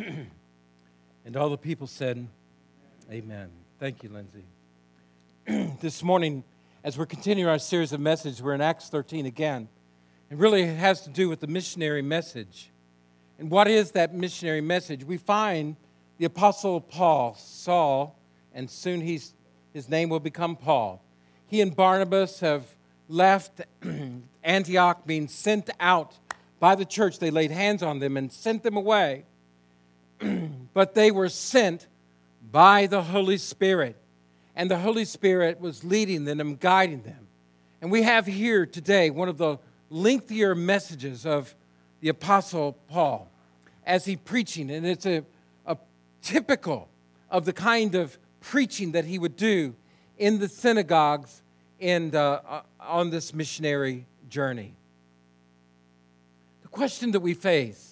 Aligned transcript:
and 1.24 1.36
all 1.36 1.50
the 1.50 1.58
people 1.58 1.86
said, 1.86 2.26
Amen. 3.10 3.50
Thank 3.78 4.02
you, 4.02 4.08
Lindsay. 4.08 4.44
this 5.80 6.02
morning, 6.02 6.44
as 6.84 6.96
we're 6.96 7.06
continuing 7.06 7.50
our 7.50 7.58
series 7.58 7.92
of 7.92 8.00
messages, 8.00 8.42
we're 8.42 8.54
in 8.54 8.60
Acts 8.60 8.88
13 8.88 9.26
again. 9.26 9.68
It 10.30 10.38
really 10.38 10.62
it 10.62 10.76
has 10.76 11.02
to 11.02 11.10
do 11.10 11.28
with 11.28 11.40
the 11.40 11.46
missionary 11.46 12.02
message. 12.02 12.70
And 13.38 13.50
what 13.50 13.68
is 13.68 13.92
that 13.92 14.14
missionary 14.14 14.60
message? 14.60 15.04
We 15.04 15.16
find 15.16 15.76
the 16.18 16.24
Apostle 16.24 16.80
Paul, 16.80 17.34
Saul, 17.34 18.18
and 18.54 18.70
soon 18.70 19.00
he's, 19.00 19.34
his 19.72 19.88
name 19.88 20.08
will 20.08 20.20
become 20.20 20.56
Paul. 20.56 21.02
He 21.46 21.60
and 21.60 21.74
Barnabas 21.74 22.40
have 22.40 22.64
left 23.08 23.62
Antioch, 24.44 25.06
being 25.06 25.28
sent 25.28 25.68
out 25.80 26.14
by 26.58 26.74
the 26.74 26.84
church. 26.84 27.18
They 27.18 27.30
laid 27.30 27.50
hands 27.50 27.82
on 27.82 27.98
them 27.98 28.16
and 28.16 28.32
sent 28.32 28.62
them 28.62 28.76
away. 28.76 29.24
but 30.74 30.94
they 30.94 31.10
were 31.10 31.28
sent 31.28 31.86
by 32.50 32.86
the 32.86 33.02
Holy 33.02 33.38
Spirit. 33.38 33.96
And 34.56 34.70
the 34.70 34.78
Holy 34.78 35.04
Spirit 35.04 35.60
was 35.60 35.84
leading 35.84 36.24
them 36.24 36.40
and 36.40 36.58
guiding 36.58 37.02
them. 37.02 37.26
And 37.80 37.90
we 37.90 38.02
have 38.02 38.26
here 38.26 38.66
today 38.66 39.10
one 39.10 39.28
of 39.28 39.38
the 39.38 39.58
lengthier 39.88 40.54
messages 40.54 41.24
of 41.24 41.54
the 42.00 42.08
Apostle 42.08 42.76
Paul 42.88 43.30
as 43.86 44.04
he 44.04 44.16
preaching. 44.16 44.70
And 44.70 44.86
it's 44.86 45.06
a, 45.06 45.24
a 45.66 45.76
typical 46.22 46.88
of 47.30 47.44
the 47.44 47.52
kind 47.52 47.94
of 47.94 48.18
preaching 48.40 48.92
that 48.92 49.04
he 49.04 49.18
would 49.18 49.36
do 49.36 49.74
in 50.18 50.38
the 50.38 50.48
synagogues 50.48 51.42
and 51.80 52.14
uh, 52.14 52.40
uh 52.46 52.60
on 52.80 53.10
this 53.10 53.32
missionary 53.34 54.06
journey. 54.28 54.74
The 56.62 56.68
question 56.68 57.12
that 57.12 57.20
we 57.20 57.34
face 57.34 57.89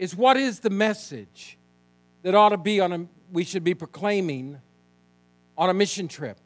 is 0.00 0.16
what 0.16 0.38
is 0.38 0.60
the 0.60 0.70
message 0.70 1.58
that 2.22 2.34
ought 2.34 2.48
to 2.48 2.56
be 2.56 2.80
on 2.80 2.90
a, 2.90 3.06
we 3.30 3.44
should 3.44 3.62
be 3.62 3.74
proclaiming 3.74 4.58
on 5.58 5.68
a 5.68 5.74
mission 5.74 6.08
trip? 6.08 6.38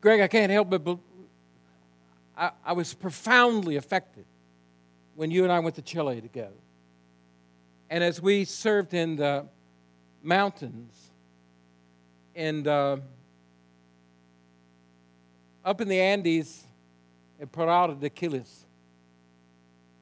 Greg, 0.00 0.20
I 0.20 0.28
can't 0.28 0.52
help 0.52 0.70
but 0.70 0.96
I, 2.36 2.52
I 2.64 2.72
was 2.72 2.94
profoundly 2.94 3.74
affected 3.74 4.26
when 5.16 5.32
you 5.32 5.42
and 5.42 5.52
I 5.52 5.58
went 5.58 5.74
to 5.74 5.82
Chile 5.82 6.20
together. 6.20 6.54
And 7.90 8.04
as 8.04 8.22
we 8.22 8.44
served 8.44 8.94
in 8.94 9.16
the 9.16 9.44
mountains 10.22 11.10
and 12.36 12.68
uh, 12.68 12.98
up 15.64 15.80
in 15.80 15.88
the 15.88 16.00
Andes 16.00 16.62
at 17.40 17.50
Parada 17.50 17.98
de 17.98 18.08
Quiles, 18.08 18.66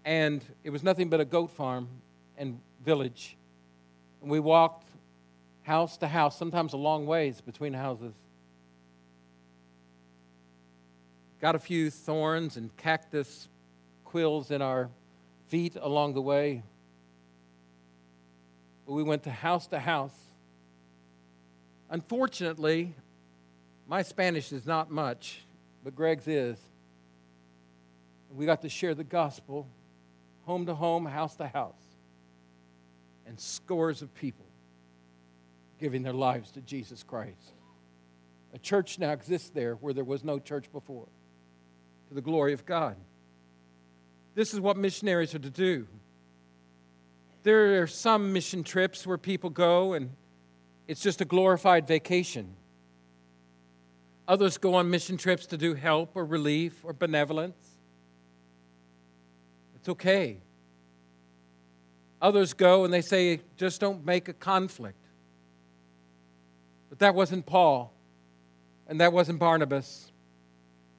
and 0.06 0.40
it 0.62 0.70
was 0.70 0.84
nothing 0.84 1.08
but 1.08 1.20
a 1.20 1.24
goat 1.24 1.50
farm 1.50 1.88
and 2.38 2.60
village. 2.84 3.36
And 4.22 4.30
we 4.30 4.38
walked 4.38 4.88
house 5.64 5.96
to 5.98 6.06
house, 6.06 6.38
sometimes 6.38 6.72
a 6.72 6.76
long 6.76 7.06
ways 7.06 7.40
between 7.40 7.74
houses. 7.74 8.14
Got 11.40 11.56
a 11.56 11.58
few 11.58 11.90
thorns 11.90 12.56
and 12.56 12.74
cactus 12.76 13.48
quills 14.04 14.52
in 14.52 14.62
our 14.62 14.88
feet 15.48 15.76
along 15.78 16.14
the 16.14 16.22
way. 16.22 16.62
But 18.86 18.92
we 18.92 19.02
went 19.02 19.24
to 19.24 19.30
house 19.32 19.66
to 19.68 19.80
house. 19.80 20.14
Unfortunately, 21.90 22.94
my 23.88 24.02
Spanish 24.02 24.52
is 24.52 24.66
not 24.66 24.88
much, 24.88 25.40
but 25.82 25.96
Greg's 25.96 26.28
is. 26.28 26.58
We 28.32 28.46
got 28.46 28.62
to 28.62 28.68
share 28.68 28.94
the 28.94 29.04
gospel 29.04 29.66
home 30.46 30.66
to 30.66 30.74
home, 30.74 31.04
house 31.04 31.36
to 31.36 31.46
house, 31.46 31.74
and 33.26 33.38
scores 33.38 34.00
of 34.00 34.14
people 34.14 34.46
giving 35.78 36.02
their 36.02 36.12
lives 36.12 36.52
to 36.52 36.60
Jesus 36.60 37.02
Christ. 37.02 37.52
A 38.54 38.58
church 38.58 38.98
now 38.98 39.12
exists 39.12 39.50
there 39.50 39.74
where 39.74 39.92
there 39.92 40.04
was 40.04 40.24
no 40.24 40.38
church 40.38 40.72
before, 40.72 41.06
to 42.08 42.14
the 42.14 42.22
glory 42.22 42.54
of 42.54 42.64
God. 42.64 42.96
This 44.34 44.54
is 44.54 44.60
what 44.60 44.76
missionaries 44.76 45.34
are 45.34 45.40
to 45.40 45.50
do. 45.50 45.86
There 47.42 47.82
are 47.82 47.86
some 47.86 48.32
mission 48.32 48.64
trips 48.64 49.06
where 49.06 49.18
people 49.18 49.50
go 49.50 49.92
and 49.92 50.10
it's 50.88 51.00
just 51.00 51.20
a 51.20 51.24
glorified 51.24 51.86
vacation. 51.86 52.54
Others 54.28 54.58
go 54.58 54.74
on 54.74 54.90
mission 54.90 55.16
trips 55.16 55.46
to 55.46 55.56
do 55.56 55.74
help 55.74 56.12
or 56.14 56.24
relief 56.24 56.84
or 56.84 56.92
benevolence. 56.92 57.75
It's 59.86 59.92
okay. 59.92 60.38
Others 62.20 62.54
go 62.54 62.84
and 62.84 62.92
they 62.92 63.02
say, 63.02 63.38
just 63.56 63.80
don't 63.80 64.04
make 64.04 64.26
a 64.26 64.32
conflict. 64.32 64.98
But 66.88 66.98
that 66.98 67.14
wasn't 67.14 67.46
Paul 67.46 67.94
and 68.88 69.00
that 69.00 69.12
wasn't 69.12 69.38
Barnabas 69.38 70.10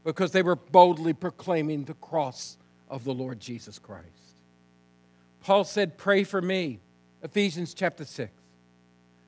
because 0.05 0.31
they 0.31 0.41
were 0.41 0.55
boldly 0.55 1.11
proclaiming 1.11 1.83
the 1.83 1.95
cross 1.95 2.57
of 2.89 3.03
the 3.03 3.13
Lord 3.13 3.41
Jesus 3.41 3.77
Christ. 3.77 4.07
Paul 5.41 5.65
said, 5.65 5.97
Pray 5.97 6.23
for 6.23 6.41
me, 6.41 6.79
Ephesians 7.21 7.73
chapter 7.73 8.05
6, 8.05 8.31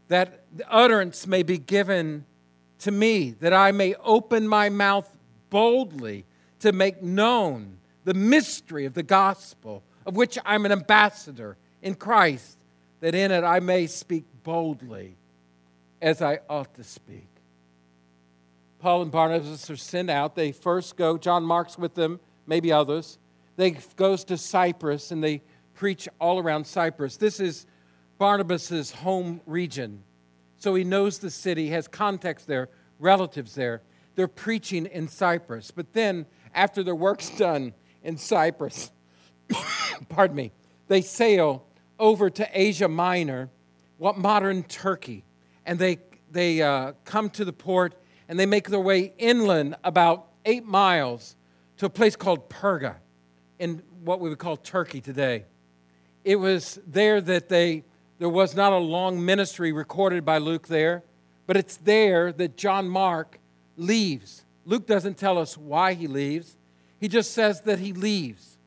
that 0.07 0.45
the 0.55 0.71
utterance 0.71 1.27
may 1.27 1.43
be 1.43 1.57
given 1.57 2.23
to 2.77 2.91
me, 2.91 3.31
that 3.41 3.51
I 3.51 3.73
may 3.73 3.93
open 3.95 4.47
my 4.47 4.69
mouth 4.69 5.13
boldly 5.49 6.23
to 6.59 6.71
make 6.71 7.03
known 7.03 7.79
the 8.09 8.15
mystery 8.15 8.85
of 8.85 8.95
the 8.95 9.03
gospel, 9.03 9.83
of 10.03 10.15
which 10.15 10.39
I'm 10.43 10.65
an 10.65 10.71
ambassador 10.71 11.57
in 11.83 11.93
Christ, 11.93 12.57
that 13.01 13.13
in 13.13 13.29
it 13.29 13.43
I 13.43 13.59
may 13.59 13.85
speak 13.85 14.25
boldly 14.41 15.15
as 16.01 16.19
I 16.19 16.39
ought 16.49 16.73
to 16.73 16.83
speak. 16.83 17.27
Paul 18.79 19.03
and 19.03 19.11
Barnabas 19.11 19.69
are 19.69 19.77
sent 19.77 20.09
out. 20.09 20.33
They 20.33 20.51
first 20.51 20.97
go, 20.97 21.19
John 21.19 21.43
Mark's 21.43 21.77
with 21.77 21.93
them, 21.93 22.19
maybe 22.47 22.71
others. 22.71 23.19
They 23.57 23.77
goes 23.95 24.23
to 24.23 24.39
Cyprus 24.39 25.11
and 25.11 25.23
they 25.23 25.43
preach 25.75 26.09
all 26.19 26.39
around 26.39 26.65
Cyprus. 26.65 27.15
This 27.15 27.39
is 27.39 27.67
Barnabas's 28.17 28.89
home 28.89 29.39
region. 29.45 30.01
So 30.57 30.73
he 30.73 30.83
knows 30.83 31.19
the 31.19 31.29
city, 31.29 31.67
has 31.67 31.87
contacts 31.87 32.45
there, 32.45 32.69
relatives 32.97 33.53
there. 33.53 33.83
They're 34.15 34.27
preaching 34.27 34.87
in 34.87 35.09
Cyprus. 35.09 35.69
But 35.69 35.93
then, 35.93 36.25
after 36.55 36.81
their 36.81 36.95
work's 36.95 37.29
done 37.29 37.75
in 38.03 38.17
Cyprus, 38.17 38.91
pardon 40.09 40.35
me, 40.35 40.51
they 40.87 41.01
sail 41.01 41.65
over 41.97 42.29
to 42.29 42.47
Asia 42.53 42.87
Minor, 42.87 43.49
what 43.97 44.17
modern 44.17 44.63
Turkey, 44.63 45.23
and 45.65 45.77
they 45.77 45.99
they 46.31 46.61
uh, 46.61 46.93
come 47.05 47.29
to 47.31 47.43
the 47.43 47.53
port 47.53 47.95
and 48.27 48.39
they 48.39 48.45
make 48.45 48.69
their 48.69 48.79
way 48.79 49.13
inland 49.17 49.75
about 49.83 50.27
eight 50.45 50.65
miles 50.65 51.35
to 51.77 51.87
a 51.87 51.89
place 51.89 52.15
called 52.15 52.49
Perga, 52.49 52.95
in 53.57 53.81
what 54.03 54.19
we 54.19 54.29
would 54.29 54.37
call 54.37 54.55
Turkey 54.55 55.01
today. 55.01 55.45
It 56.23 56.35
was 56.35 56.79
there 56.85 57.19
that 57.21 57.49
they 57.49 57.83
there 58.19 58.29
was 58.29 58.55
not 58.55 58.73
a 58.73 58.77
long 58.77 59.23
ministry 59.23 59.71
recorded 59.71 60.25
by 60.25 60.37
Luke 60.39 60.67
there, 60.67 61.03
but 61.47 61.57
it's 61.57 61.77
there 61.77 62.31
that 62.33 62.57
John 62.57 62.87
Mark 62.87 63.39
leaves. 63.77 64.43
Luke 64.65 64.85
doesn't 64.85 65.17
tell 65.17 65.37
us 65.37 65.57
why 65.57 65.93
he 65.93 66.07
leaves. 66.07 66.57
He 66.99 67.07
just 67.07 67.31
says 67.31 67.61
that 67.61 67.79
he 67.79 67.93
leaves. 67.93 68.57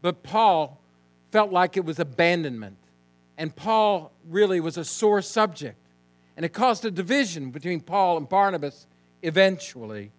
But 0.00 0.22
Paul 0.22 0.80
felt 1.30 1.52
like 1.52 1.76
it 1.76 1.84
was 1.84 1.98
abandonment. 1.98 2.76
And 3.38 3.54
Paul 3.54 4.12
really 4.28 4.60
was 4.60 4.76
a 4.76 4.84
sore 4.84 5.22
subject. 5.22 5.78
And 6.36 6.46
it 6.46 6.52
caused 6.52 6.84
a 6.84 6.90
division 6.90 7.50
between 7.50 7.80
Paul 7.80 8.16
and 8.16 8.28
Barnabas 8.28 8.86
eventually. 9.22 10.12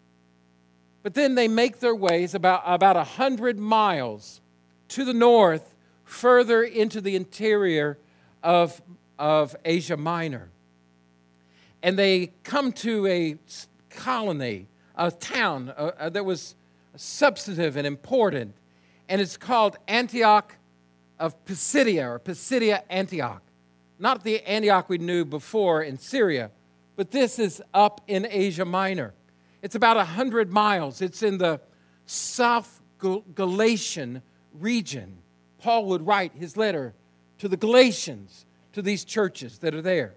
But 1.03 1.13
then 1.13 1.35
they 1.35 1.47
make 1.47 1.79
their 1.79 1.95
ways 1.95 2.33
about, 2.33 2.63
about 2.65 2.95
100 2.95 3.59
miles 3.59 4.41
to 4.89 5.03
the 5.05 5.13
north, 5.13 5.75
further 6.05 6.63
into 6.63 7.01
the 7.01 7.15
interior 7.15 7.97
of, 8.41 8.81
of 9.19 9.55
Asia 9.65 9.97
Minor. 9.97 10.49
And 11.81 11.99
they 11.99 12.31
come 12.43 12.71
to 12.73 13.05
a 13.07 13.37
colony, 13.89 14.67
a 14.95 15.11
town 15.11 15.73
uh, 15.75 15.91
uh, 15.99 16.09
that 16.09 16.23
was 16.23 16.55
substantive 16.95 17.77
and 17.77 17.87
important. 17.87 18.55
And 19.09 19.21
it's 19.21 19.37
called 19.37 19.77
Antioch 19.87 20.55
of 21.19 21.43
Pisidia 21.45 22.07
or 22.07 22.19
Pisidia 22.19 22.83
Antioch. 22.89 23.41
Not 23.99 24.23
the 24.23 24.41
Antioch 24.41 24.89
we 24.89 24.97
knew 24.97 25.25
before 25.25 25.83
in 25.83 25.97
Syria, 25.97 26.51
but 26.95 27.11
this 27.11 27.39
is 27.39 27.61
up 27.73 28.01
in 28.07 28.27
Asia 28.29 28.65
Minor. 28.65 29.13
It's 29.61 29.75
about 29.75 29.97
100 29.97 30.51
miles. 30.51 31.01
It's 31.01 31.23
in 31.23 31.37
the 31.37 31.61
South 32.05 32.81
Galatian 32.99 34.21
region. 34.53 35.17
Paul 35.57 35.85
would 35.85 36.05
write 36.05 36.33
his 36.33 36.57
letter 36.57 36.93
to 37.39 37.47
the 37.47 37.57
Galatians, 37.57 38.45
to 38.73 38.81
these 38.81 39.05
churches 39.05 39.59
that 39.59 39.73
are 39.73 39.81
there. 39.81 40.15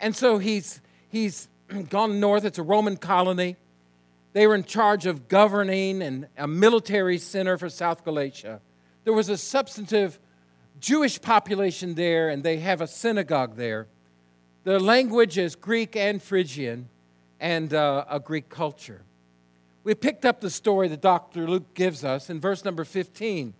And 0.00 0.16
so 0.16 0.38
he's, 0.38 0.80
he's 1.08 1.48
gone 1.88 2.18
north. 2.18 2.44
It's 2.44 2.58
a 2.58 2.62
Roman 2.62 2.96
colony. 2.96 3.56
They 4.32 4.46
were 4.46 4.54
in 4.54 4.64
charge 4.64 5.06
of 5.06 5.28
governing 5.28 6.02
and 6.02 6.26
a 6.36 6.46
military 6.46 7.18
center 7.18 7.58
for 7.58 7.68
South 7.68 8.04
Galatia. 8.04 8.60
There 9.04 9.12
was 9.12 9.28
a 9.28 9.36
substantive 9.36 10.18
Jewish 10.80 11.20
population 11.20 11.94
there, 11.94 12.30
and 12.30 12.42
they 12.42 12.58
have 12.58 12.80
a 12.80 12.86
synagogue 12.86 13.56
there. 13.56 13.88
The 14.64 14.80
language 14.80 15.38
is 15.38 15.54
Greek 15.54 15.96
and 15.96 16.22
Phrygian, 16.22 16.88
and 17.40 17.74
uh, 17.74 18.04
a 18.08 18.20
Greek 18.20 18.48
culture. 18.48 19.02
We 19.84 19.94
picked 19.94 20.24
up 20.24 20.40
the 20.40 20.50
story 20.50 20.88
that 20.88 21.00
Dr. 21.00 21.48
Luke 21.48 21.74
gives 21.74 22.04
us 22.04 22.30
in 22.30 22.40
verse 22.40 22.64
number 22.64 22.84
15. 22.84 23.54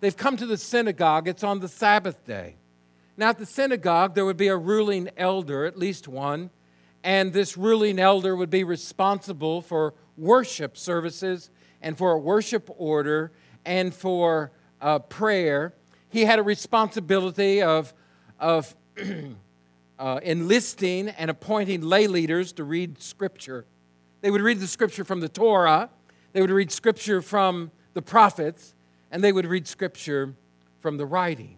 They've 0.00 0.16
come 0.16 0.36
to 0.36 0.46
the 0.46 0.56
synagogue, 0.56 1.28
it's 1.28 1.44
on 1.44 1.60
the 1.60 1.68
Sabbath 1.68 2.24
day. 2.26 2.56
Now, 3.16 3.30
at 3.30 3.38
the 3.38 3.46
synagogue, 3.46 4.14
there 4.14 4.24
would 4.24 4.36
be 4.36 4.48
a 4.48 4.56
ruling 4.56 5.08
elder, 5.16 5.64
at 5.64 5.78
least 5.78 6.06
one, 6.06 6.50
and 7.02 7.32
this 7.32 7.56
ruling 7.56 7.98
elder 7.98 8.34
would 8.36 8.50
be 8.50 8.64
responsible 8.64 9.62
for 9.62 9.94
worship 10.18 10.76
services 10.76 11.50
and 11.80 11.96
for 11.96 12.12
a 12.12 12.18
worship 12.18 12.68
order 12.76 13.32
and 13.64 13.94
for 13.94 14.50
uh, 14.80 14.98
prayer. 14.98 15.74
He 16.08 16.24
had 16.24 16.38
a 16.38 16.42
responsibility 16.42 17.62
of, 17.62 17.92
of 18.38 18.74
uh, 19.98 20.20
enlisting 20.22 21.08
and 21.10 21.30
appointing 21.30 21.82
lay 21.82 22.06
leaders 22.06 22.52
to 22.54 22.64
read 22.64 23.00
Scripture. 23.00 23.66
They 24.20 24.30
would 24.30 24.40
read 24.40 24.60
the 24.60 24.66
Scripture 24.66 25.04
from 25.04 25.20
the 25.20 25.28
Torah, 25.28 25.90
they 26.32 26.40
would 26.40 26.50
read 26.50 26.70
Scripture 26.70 27.22
from 27.22 27.70
the 27.94 28.02
prophets, 28.02 28.74
and 29.10 29.22
they 29.22 29.32
would 29.32 29.46
read 29.46 29.66
Scripture 29.66 30.34
from 30.80 30.96
the 30.96 31.06
writings. 31.06 31.56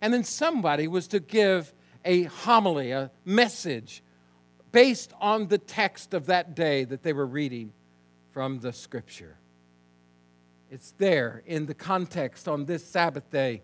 And 0.00 0.12
then 0.12 0.24
somebody 0.24 0.88
was 0.88 1.06
to 1.08 1.20
give 1.20 1.72
a 2.04 2.24
homily, 2.24 2.90
a 2.90 3.10
message, 3.24 4.02
based 4.72 5.12
on 5.20 5.46
the 5.46 5.58
text 5.58 6.12
of 6.12 6.26
that 6.26 6.56
day 6.56 6.84
that 6.84 7.02
they 7.02 7.12
were 7.12 7.26
reading 7.26 7.72
from 8.32 8.60
the 8.60 8.72
Scripture. 8.72 9.36
It's 10.70 10.92
there 10.98 11.42
in 11.46 11.66
the 11.66 11.74
context 11.74 12.48
on 12.48 12.64
this 12.64 12.84
Sabbath 12.84 13.30
day 13.30 13.62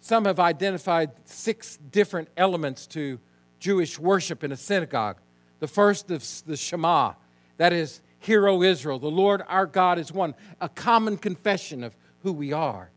some 0.00 0.24
have 0.24 0.40
identified 0.40 1.10
six 1.24 1.76
different 1.90 2.28
elements 2.36 2.86
to 2.88 3.18
Jewish 3.58 3.98
worship 3.98 4.44
in 4.44 4.52
a 4.52 4.56
synagogue. 4.56 5.18
The 5.60 5.68
first 5.68 6.10
is 6.10 6.42
the 6.46 6.56
Shema, 6.56 7.14
that 7.56 7.72
is, 7.72 8.00
Hear, 8.20 8.48
O 8.48 8.62
Israel, 8.62 8.98
the 8.98 9.10
Lord 9.10 9.42
our 9.48 9.66
God 9.66 9.98
is 9.98 10.10
one, 10.12 10.34
a 10.60 10.68
common 10.68 11.18
confession 11.18 11.84
of 11.84 11.96
who 12.22 12.32
we 12.32 12.52
are. 12.52 12.90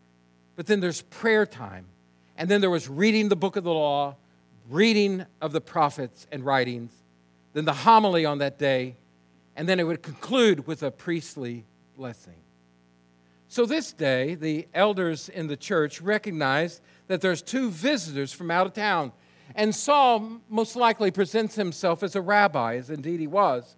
But 0.56 0.66
then 0.68 0.80
there's 0.80 1.02
prayer 1.04 1.46
time. 1.46 1.86
And 2.38 2.50
then 2.50 2.60
there 2.60 2.72
was 2.72 2.90
reading 2.90 3.30
the 3.30 3.36
book 3.36 3.56
of 3.56 3.64
the 3.64 3.74
law, 3.74 4.16
reading 4.70 5.26
of 5.40 5.52
the 5.52 5.62
prophets 5.62 6.26
and 6.32 6.44
writings, 6.44 6.92
then 7.54 7.66
the 7.66 7.74
homily 7.74 8.26
on 8.26 8.40
that 8.40 8.58
day, 8.58 8.96
and 9.56 9.68
then 9.68 9.80
it 9.80 9.84
would 9.84 10.02
conclude 10.02 10.68
with 10.68 10.84
a 10.84 10.92
priestly 10.92 11.66
blessing. 11.96 12.42
So 13.48 13.66
this 13.66 13.92
day, 13.92 14.36
the 14.36 14.68
elders 14.74 15.28
in 15.28 15.48
the 15.48 15.58
church 15.58 16.02
recognized 16.02 16.82
that 17.08 17.20
there's 17.20 17.42
two 17.42 17.70
visitors 17.70 18.32
from 18.32 18.50
out 18.50 18.66
of 18.66 18.74
town. 18.74 19.12
And 19.56 19.76
Saul 19.76 20.40
most 20.50 20.78
likely 20.78 21.12
presents 21.12 21.56
himself 21.56 22.02
as 22.02 22.16
a 22.16 22.22
rabbi, 22.22 22.78
as 22.78 22.90
indeed 22.90 23.20
he 23.20 23.28
was. 23.28 23.76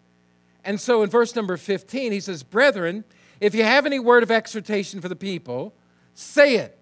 And 0.63 0.79
so 0.79 1.01
in 1.01 1.09
verse 1.09 1.35
number 1.35 1.57
15, 1.57 2.11
he 2.11 2.19
says, 2.19 2.43
Brethren, 2.43 3.03
if 3.39 3.55
you 3.55 3.63
have 3.63 3.85
any 3.85 3.99
word 3.99 4.21
of 4.23 4.29
exhortation 4.29 5.01
for 5.01 5.09
the 5.09 5.15
people, 5.15 5.73
say 6.13 6.55
it. 6.57 6.77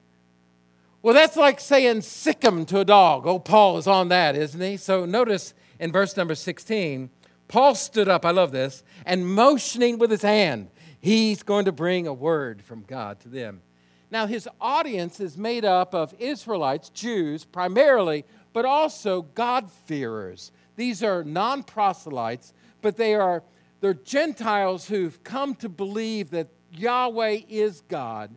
Well, 1.01 1.13
that's 1.13 1.37
like 1.37 1.59
saying 1.59 2.01
sick 2.01 2.43
'em 2.43 2.65
to 2.65 2.79
a 2.79 2.85
dog. 2.85 3.25
Oh, 3.25 3.39
Paul 3.39 3.77
is 3.77 3.87
on 3.87 4.09
that, 4.09 4.35
isn't 4.35 4.61
he? 4.61 4.77
So 4.77 5.05
notice 5.05 5.53
in 5.79 5.91
verse 5.91 6.15
number 6.15 6.35
16, 6.35 7.09
Paul 7.51 7.75
stood 7.75 8.07
up, 8.07 8.25
I 8.25 8.31
love 8.31 8.53
this, 8.53 8.81
and 9.05 9.27
motioning 9.27 9.97
with 9.97 10.09
his 10.09 10.21
hand, 10.21 10.69
he's 11.01 11.43
going 11.43 11.65
to 11.65 11.73
bring 11.73 12.07
a 12.07 12.13
word 12.13 12.61
from 12.61 12.83
God 12.83 13.19
to 13.19 13.27
them. 13.27 13.61
Now, 14.09 14.25
his 14.25 14.47
audience 14.61 15.19
is 15.19 15.37
made 15.37 15.65
up 15.65 15.93
of 15.93 16.15
Israelites, 16.17 16.87
Jews 16.87 17.43
primarily, 17.43 18.23
but 18.53 18.63
also 18.63 19.23
God-fearers. 19.23 20.53
These 20.77 21.03
are 21.03 21.25
non 21.25 21.63
proselytes, 21.63 22.53
but 22.81 22.95
they 22.95 23.15
are 23.15 23.43
they're 23.81 23.95
Gentiles 23.95 24.87
who've 24.87 25.21
come 25.25 25.53
to 25.55 25.67
believe 25.67 26.29
that 26.29 26.47
Yahweh 26.71 27.39
is 27.49 27.81
God, 27.89 28.33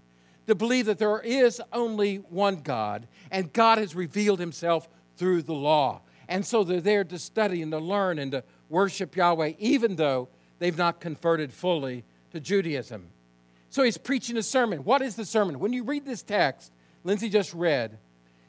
to 0.49 0.57
believe 0.57 0.87
that 0.87 0.99
there 0.99 1.21
is 1.21 1.63
only 1.73 2.17
one 2.17 2.57
God, 2.57 3.07
and 3.31 3.53
God 3.53 3.79
has 3.79 3.95
revealed 3.95 4.41
himself 4.41 4.89
through 5.17 5.43
the 5.43 5.55
law. 5.55 6.01
And 6.29 6.45
so 6.45 6.65
they're 6.65 6.81
there 6.81 7.05
to 7.05 7.19
study 7.19 7.63
and 7.63 7.71
to 7.73 7.79
learn 7.79 8.19
and 8.19 8.33
to 8.33 8.43
worship 8.69 9.17
Yahweh, 9.17 9.53
even 9.59 9.97
though 9.97 10.29
they've 10.59 10.77
not 10.77 11.01
converted 11.01 11.53
fully 11.53 12.05
to 12.33 12.41
Judaism. 12.41 13.09
So 13.71 13.83
he's 13.83 13.99
preaching 13.99 14.37
a 14.37 14.43
sermon. 14.43 14.85
What 14.85 15.03
is 15.03 15.17
the 15.17 15.25
sermon? 15.25 15.59
When 15.59 15.73
you 15.73 15.85
read 15.85 16.05
this 16.05 16.23
text, 16.23 16.73
Lindsay 17.03 17.29
just 17.29 17.53
read, 17.55 17.99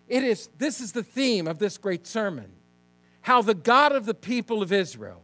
it 0.07 0.23
is 0.23 0.49
this 0.57 0.79
is 0.79 0.91
the 0.91 1.03
theme 1.03 1.47
of 1.47 1.59
this 1.59 1.77
great 1.77 2.05
sermon. 2.05 2.51
How 3.21 3.41
the 3.41 3.55
God 3.55 3.91
of 3.91 4.05
the 4.05 4.13
people 4.13 4.61
of 4.61 4.71
Israel 4.71 5.23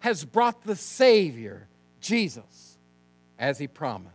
has 0.00 0.24
brought 0.24 0.64
the 0.64 0.76
Savior, 0.76 1.68
Jesus, 2.00 2.78
as 3.38 3.58
he 3.58 3.68
promised. 3.68 4.14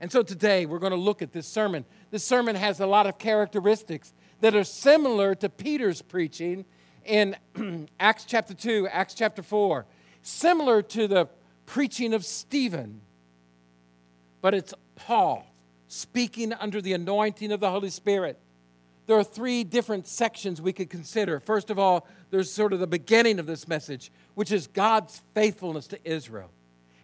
And 0.00 0.10
so 0.12 0.22
today 0.22 0.66
we're 0.66 0.78
going 0.78 0.92
to 0.92 0.96
look 0.96 1.22
at 1.22 1.32
this 1.32 1.48
sermon. 1.48 1.84
This 2.10 2.24
sermon 2.24 2.54
has 2.54 2.78
a 2.80 2.86
lot 2.86 3.06
of 3.06 3.18
characteristics 3.18 4.12
that 4.40 4.54
are 4.54 4.64
similar 4.64 5.34
to 5.36 5.48
Peter's 5.48 6.00
preaching 6.00 6.64
in 7.08 7.36
Acts 8.00 8.24
chapter 8.24 8.54
2, 8.54 8.88
Acts 8.88 9.14
chapter 9.14 9.42
4, 9.42 9.86
similar 10.22 10.82
to 10.82 11.08
the 11.08 11.28
preaching 11.66 12.14
of 12.14 12.24
Stephen 12.24 13.00
but 14.40 14.54
it's 14.54 14.74
Paul 14.96 15.46
speaking 15.88 16.52
under 16.52 16.80
the 16.80 16.92
anointing 16.92 17.52
of 17.52 17.60
the 17.60 17.70
Holy 17.70 17.90
Spirit. 17.90 18.38
There 19.06 19.18
are 19.18 19.24
three 19.24 19.64
different 19.64 20.06
sections 20.06 20.60
we 20.60 20.72
could 20.72 20.90
consider. 20.90 21.40
First 21.40 21.70
of 21.70 21.78
all, 21.78 22.06
there's 22.30 22.52
sort 22.52 22.72
of 22.72 22.80
the 22.80 22.86
beginning 22.86 23.38
of 23.38 23.46
this 23.46 23.66
message, 23.66 24.10
which 24.34 24.52
is 24.52 24.66
God's 24.66 25.22
faithfulness 25.34 25.86
to 25.88 25.98
Israel. 26.04 26.50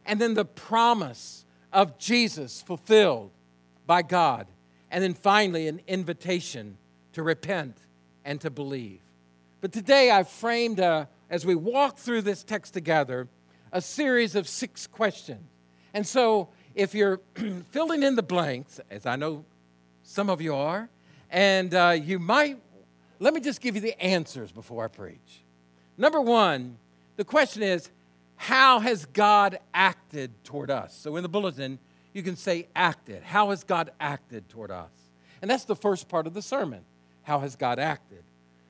And 0.05 0.21
then 0.21 0.35
the 0.35 0.45
promise 0.45 1.47
of 1.73 1.99
Jesus 1.99 2.61
fulfilled 2.61 3.31
by 3.87 4.03
God. 4.03 4.47
And 4.91 5.03
then 5.03 5.15
finally, 5.15 5.67
an 5.67 5.81
invitation 5.87 6.77
to 7.15 7.23
repent 7.23 7.79
and 8.25 8.41
to 8.43 8.51
believe. 8.51 9.01
But 9.65 9.73
today 9.73 10.11
I've 10.11 10.29
framed, 10.29 10.79
a, 10.79 11.09
as 11.31 11.47
we 11.47 11.55
walk 11.55 11.97
through 11.97 12.21
this 12.21 12.45
text 12.45 12.75
together, 12.75 13.29
a 13.73 13.81
series 13.81 14.35
of 14.35 14.47
six 14.47 14.87
questions. 14.87 15.41
And 15.95 16.07
so 16.07 16.51
if 16.75 16.95
you're 16.95 17.23
filling 17.71 18.03
in 18.03 18.15
the 18.15 18.23
blanks, 18.23 18.79
as 18.91 19.07
I 19.07 19.17
know 19.17 19.47
some 20.03 20.29
of 20.29 20.43
you 20.43 20.55
are, 20.55 20.91
and 21.31 21.75
uh, 21.75 21.97
you 21.99 22.19
might, 22.19 22.59
let 23.21 23.33
me 23.33 23.41
just 23.41 23.63
give 23.63 23.75
you 23.75 23.81
the 23.81 23.99
answers 24.05 24.53
before 24.53 24.85
I 24.85 24.89
preach. 24.89 25.43
Number 25.97 26.21
one, 26.21 26.77
the 27.17 27.25
question 27.25 27.63
is, 27.63 27.89
how 28.37 28.81
has 28.81 29.07
God 29.07 29.59
acted 29.73 30.31
toward 30.45 30.71
us? 30.71 30.95
So 30.95 31.17
in 31.17 31.23
the 31.23 31.29
bulletin, 31.31 31.79
you 32.13 32.23
can 32.23 32.37
say 32.37 32.69
acted. 32.77 33.23
How 33.23 33.49
has 33.49 33.65
God 33.65 33.93
acted 33.99 34.47
toward 34.51 34.71
us? 34.71 34.93
And 35.41 35.51
that's 35.51 35.65
the 35.65 35.75
first 35.75 36.11
part 36.11 36.27
of 36.27 36.35
the 36.35 36.43
sermon. 36.43 36.83
How 37.23 37.39
has 37.39 37.57
God 37.57 37.79
acted? 37.79 38.25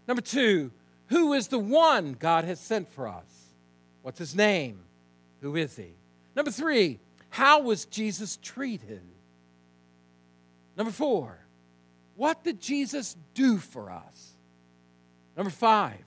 Number 0.07 0.23
two, 0.23 0.71
who 1.09 1.33
is 1.33 1.49
the 1.49 1.59
one 1.59 2.15
God 2.15 2.45
has 2.45 2.61
sent 2.61 2.93
for 2.93 3.09
us? 3.09 3.25
What's 4.03 4.19
his 4.19 4.35
name? 4.35 4.81
Who 5.41 5.57
is 5.57 5.77
he? 5.77 5.95
Number 6.35 6.51
three, 6.51 6.99
how 7.31 7.63
was 7.63 7.85
Jesus 7.85 8.39
treated? 8.41 9.03
Number 10.77 10.93
four, 10.93 11.39
what 12.17 12.45
did 12.45 12.61
Jesus 12.61 13.17
do 13.35 13.59
for 13.59 13.91
us? 13.91 14.33
Number 15.37 15.51
five, 15.51 16.05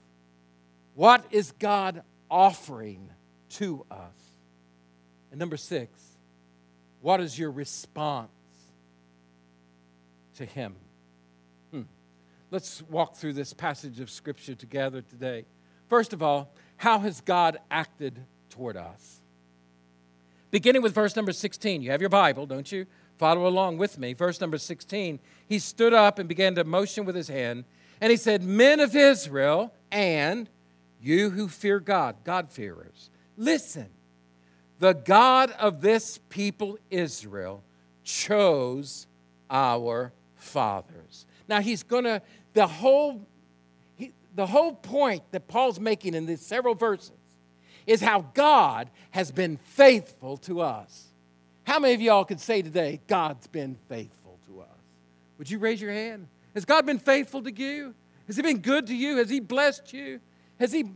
what 0.94 1.24
is 1.30 1.52
God 1.52 2.02
offering 2.30 3.10
to 3.50 3.84
us? 3.90 3.98
And 5.30 5.38
number 5.38 5.56
six, 5.56 5.90
what 7.00 7.20
is 7.20 7.38
your 7.38 7.50
response 7.50 8.30
to 10.36 10.44
Him? 10.44 10.74
Let's 12.50 12.82
walk 12.88 13.16
through 13.16 13.34
this 13.34 13.52
passage 13.52 14.00
of 14.00 14.10
Scripture 14.10 14.54
together 14.54 15.02
today. 15.02 15.44
First 15.88 16.12
of 16.12 16.22
all, 16.22 16.50
how 16.76 16.98
has 17.00 17.20
God 17.20 17.58
acted 17.70 18.24
toward 18.48 18.76
us? 18.76 19.20
Beginning 20.50 20.80
with 20.80 20.94
verse 20.94 21.14
number 21.14 21.32
16. 21.32 21.82
You 21.82 21.90
have 21.90 22.00
your 22.00 22.08
Bible, 22.08 22.46
don't 22.46 22.70
you? 22.72 22.86
Follow 23.18 23.46
along 23.46 23.76
with 23.76 23.98
me. 23.98 24.14
Verse 24.14 24.40
number 24.40 24.56
16. 24.56 25.18
He 25.46 25.58
stood 25.58 25.92
up 25.92 26.18
and 26.18 26.28
began 26.28 26.54
to 26.54 26.64
motion 26.64 27.04
with 27.04 27.14
his 27.14 27.28
hand, 27.28 27.64
and 28.00 28.10
he 28.10 28.16
said, 28.16 28.42
Men 28.42 28.80
of 28.80 28.96
Israel, 28.96 29.74
and 29.90 30.48
you 31.02 31.30
who 31.30 31.48
fear 31.48 31.80
God, 31.80 32.16
God-fearers, 32.24 33.10
listen. 33.36 33.88
The 34.78 34.94
God 34.94 35.50
of 35.58 35.80
this 35.80 36.18
people, 36.28 36.78
Israel, 36.90 37.62
chose 38.04 39.06
our 39.50 40.12
fathers. 40.36 41.26
Now 41.48 41.60
he's 41.60 41.82
going 41.82 42.04
to, 42.04 42.22
the 42.54 42.66
whole, 42.66 43.26
he, 43.96 44.12
the 44.34 44.46
whole 44.46 44.72
point 44.72 45.22
that 45.32 45.48
Paul's 45.48 45.78
making 45.78 46.14
in 46.14 46.26
these 46.26 46.40
several 46.40 46.74
verses 46.74 47.12
is 47.86 48.00
how 48.00 48.26
God 48.34 48.90
has 49.12 49.30
been 49.30 49.56
faithful 49.56 50.36
to 50.38 50.60
us. 50.60 51.06
How 51.64 51.78
many 51.78 51.94
of 51.94 52.00
y'all 52.00 52.24
could 52.24 52.40
say 52.40 52.62
today, 52.62 53.00
God's 53.06 53.46
been 53.46 53.76
faithful 53.88 54.38
to 54.46 54.60
us? 54.60 54.66
Would 55.38 55.50
you 55.50 55.58
raise 55.58 55.80
your 55.80 55.92
hand? 55.92 56.26
Has 56.54 56.64
God 56.64 56.86
been 56.86 56.98
faithful 56.98 57.42
to 57.42 57.52
you? 57.52 57.94
Has 58.26 58.36
He 58.36 58.42
been 58.42 58.58
good 58.58 58.86
to 58.88 58.94
you? 58.94 59.16
Has 59.16 59.30
He 59.30 59.40
blessed 59.40 59.92
you? 59.92 60.20
Has 60.58 60.72
He, 60.72 60.90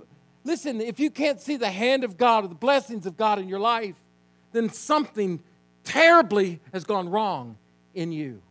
listen, 0.44 0.80
if 0.80 0.98
you 1.00 1.10
can't 1.10 1.40
see 1.40 1.56
the 1.56 1.70
hand 1.70 2.04
of 2.04 2.16
God 2.16 2.44
or 2.44 2.48
the 2.48 2.54
blessings 2.54 3.06
of 3.06 3.16
God 3.16 3.38
in 3.38 3.48
your 3.48 3.60
life, 3.60 3.94
then 4.52 4.68
something 4.70 5.40
terribly 5.84 6.60
has 6.72 6.84
gone 6.84 7.08
wrong 7.08 7.56
in 7.94 8.12
you. 8.12 8.42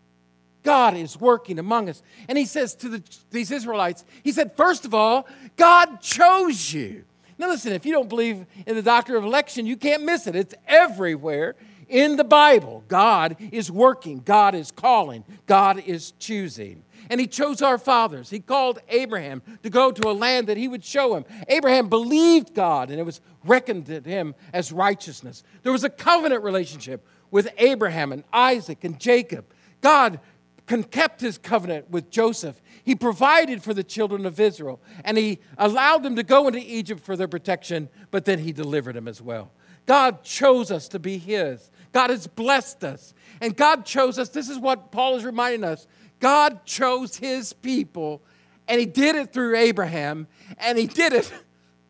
God 0.63 0.95
is 0.95 1.19
working 1.19 1.59
among 1.59 1.89
us. 1.89 2.03
And 2.27 2.37
he 2.37 2.45
says 2.45 2.75
to 2.75 2.89
the, 2.89 3.03
these 3.31 3.51
Israelites, 3.51 4.05
he 4.23 4.31
said, 4.31 4.55
first 4.55 4.85
of 4.85 4.93
all, 4.93 5.27
God 5.57 6.01
chose 6.01 6.73
you. 6.73 7.03
Now, 7.37 7.49
listen, 7.49 7.73
if 7.73 7.85
you 7.85 7.91
don't 7.91 8.09
believe 8.09 8.45
in 8.67 8.75
the 8.75 8.83
doctrine 8.83 9.17
of 9.17 9.23
election, 9.23 9.65
you 9.65 9.75
can't 9.75 10.03
miss 10.03 10.27
it. 10.27 10.35
It's 10.35 10.53
everywhere 10.67 11.55
in 11.89 12.15
the 12.15 12.23
Bible. 12.23 12.83
God 12.87 13.35
is 13.51 13.71
working, 13.71 14.21
God 14.23 14.55
is 14.55 14.71
calling, 14.71 15.23
God 15.45 15.83
is 15.85 16.13
choosing. 16.19 16.83
And 17.09 17.19
he 17.19 17.27
chose 17.27 17.61
our 17.61 17.77
fathers. 17.77 18.29
He 18.29 18.39
called 18.39 18.79
Abraham 18.87 19.41
to 19.63 19.69
go 19.69 19.91
to 19.91 20.09
a 20.09 20.13
land 20.13 20.47
that 20.47 20.55
he 20.55 20.67
would 20.67 20.85
show 20.85 21.15
him. 21.15 21.25
Abraham 21.49 21.89
believed 21.89 22.53
God, 22.53 22.89
and 22.89 22.99
it 22.99 23.03
was 23.03 23.19
reckoned 23.43 23.87
to 23.87 23.99
him 23.99 24.33
as 24.53 24.71
righteousness. 24.71 25.43
There 25.63 25.73
was 25.73 25.83
a 25.83 25.89
covenant 25.89 26.43
relationship 26.43 27.05
with 27.29 27.49
Abraham 27.57 28.13
and 28.13 28.23
Isaac 28.31 28.83
and 28.83 28.97
Jacob. 28.99 29.45
God 29.81 30.19
kept 30.67 31.21
his 31.21 31.37
covenant 31.37 31.89
with 31.89 32.09
Joseph. 32.09 32.61
He 32.83 32.95
provided 32.95 33.61
for 33.61 33.73
the 33.73 33.83
children 33.83 34.25
of 34.25 34.39
Israel, 34.39 34.81
and 35.03 35.17
he 35.17 35.39
allowed 35.57 36.03
them 36.03 36.15
to 36.15 36.23
go 36.23 36.47
into 36.47 36.59
Egypt 36.59 37.01
for 37.03 37.15
their 37.15 37.27
protection, 37.27 37.89
but 38.09 38.25
then 38.25 38.39
he 38.39 38.51
delivered 38.51 38.95
them 38.95 39.07
as 39.07 39.21
well. 39.21 39.51
God 39.85 40.23
chose 40.23 40.71
us 40.71 40.87
to 40.89 40.99
be 40.99 41.17
his. 41.17 41.71
God 41.91 42.09
has 42.09 42.27
blessed 42.27 42.83
us. 42.83 43.13
And 43.41 43.55
God 43.55 43.85
chose 43.85 44.19
us. 44.19 44.29
This 44.29 44.49
is 44.49 44.59
what 44.59 44.91
Paul 44.91 45.15
is 45.15 45.25
reminding 45.25 45.63
us. 45.63 45.87
God 46.19 46.65
chose 46.65 47.17
his 47.17 47.51
people, 47.51 48.21
and 48.67 48.79
he 48.79 48.85
did 48.85 49.15
it 49.15 49.33
through 49.33 49.57
Abraham, 49.57 50.27
and 50.59 50.77
he 50.77 50.85
did 50.85 51.13
it, 51.13 51.33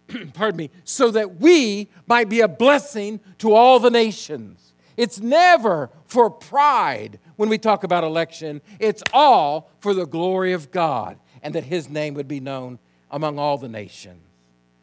pardon 0.34 0.58
me, 0.58 0.70
so 0.86 1.12
that 1.12 1.42
we 1.42 1.90
might 2.08 2.30
be 2.30 2.40
a 2.40 2.48
blessing 2.48 3.20
to 3.40 3.54
all 3.54 3.80
the 3.80 3.92
nations. 3.92 4.71
It's 4.98 5.20
never 5.20 5.90
for 6.06 6.30
pride 6.30 7.20
when 7.36 7.50
we 7.50 7.58
talk 7.58 7.84
about 7.84 8.04
election, 8.04 8.62
it's 8.80 9.04
all 9.14 9.70
for 9.80 9.94
the 9.94 10.06
glory 10.06 10.54
of 10.54 10.72
God 10.72 11.18
and 11.42 11.56
that 11.56 11.64
his 11.64 11.90
name 11.90 12.14
would 12.14 12.28
be 12.28 12.40
known 12.40 12.80
among 13.10 13.40
all 13.40 13.58
the 13.58 13.68
nations. 13.68 14.22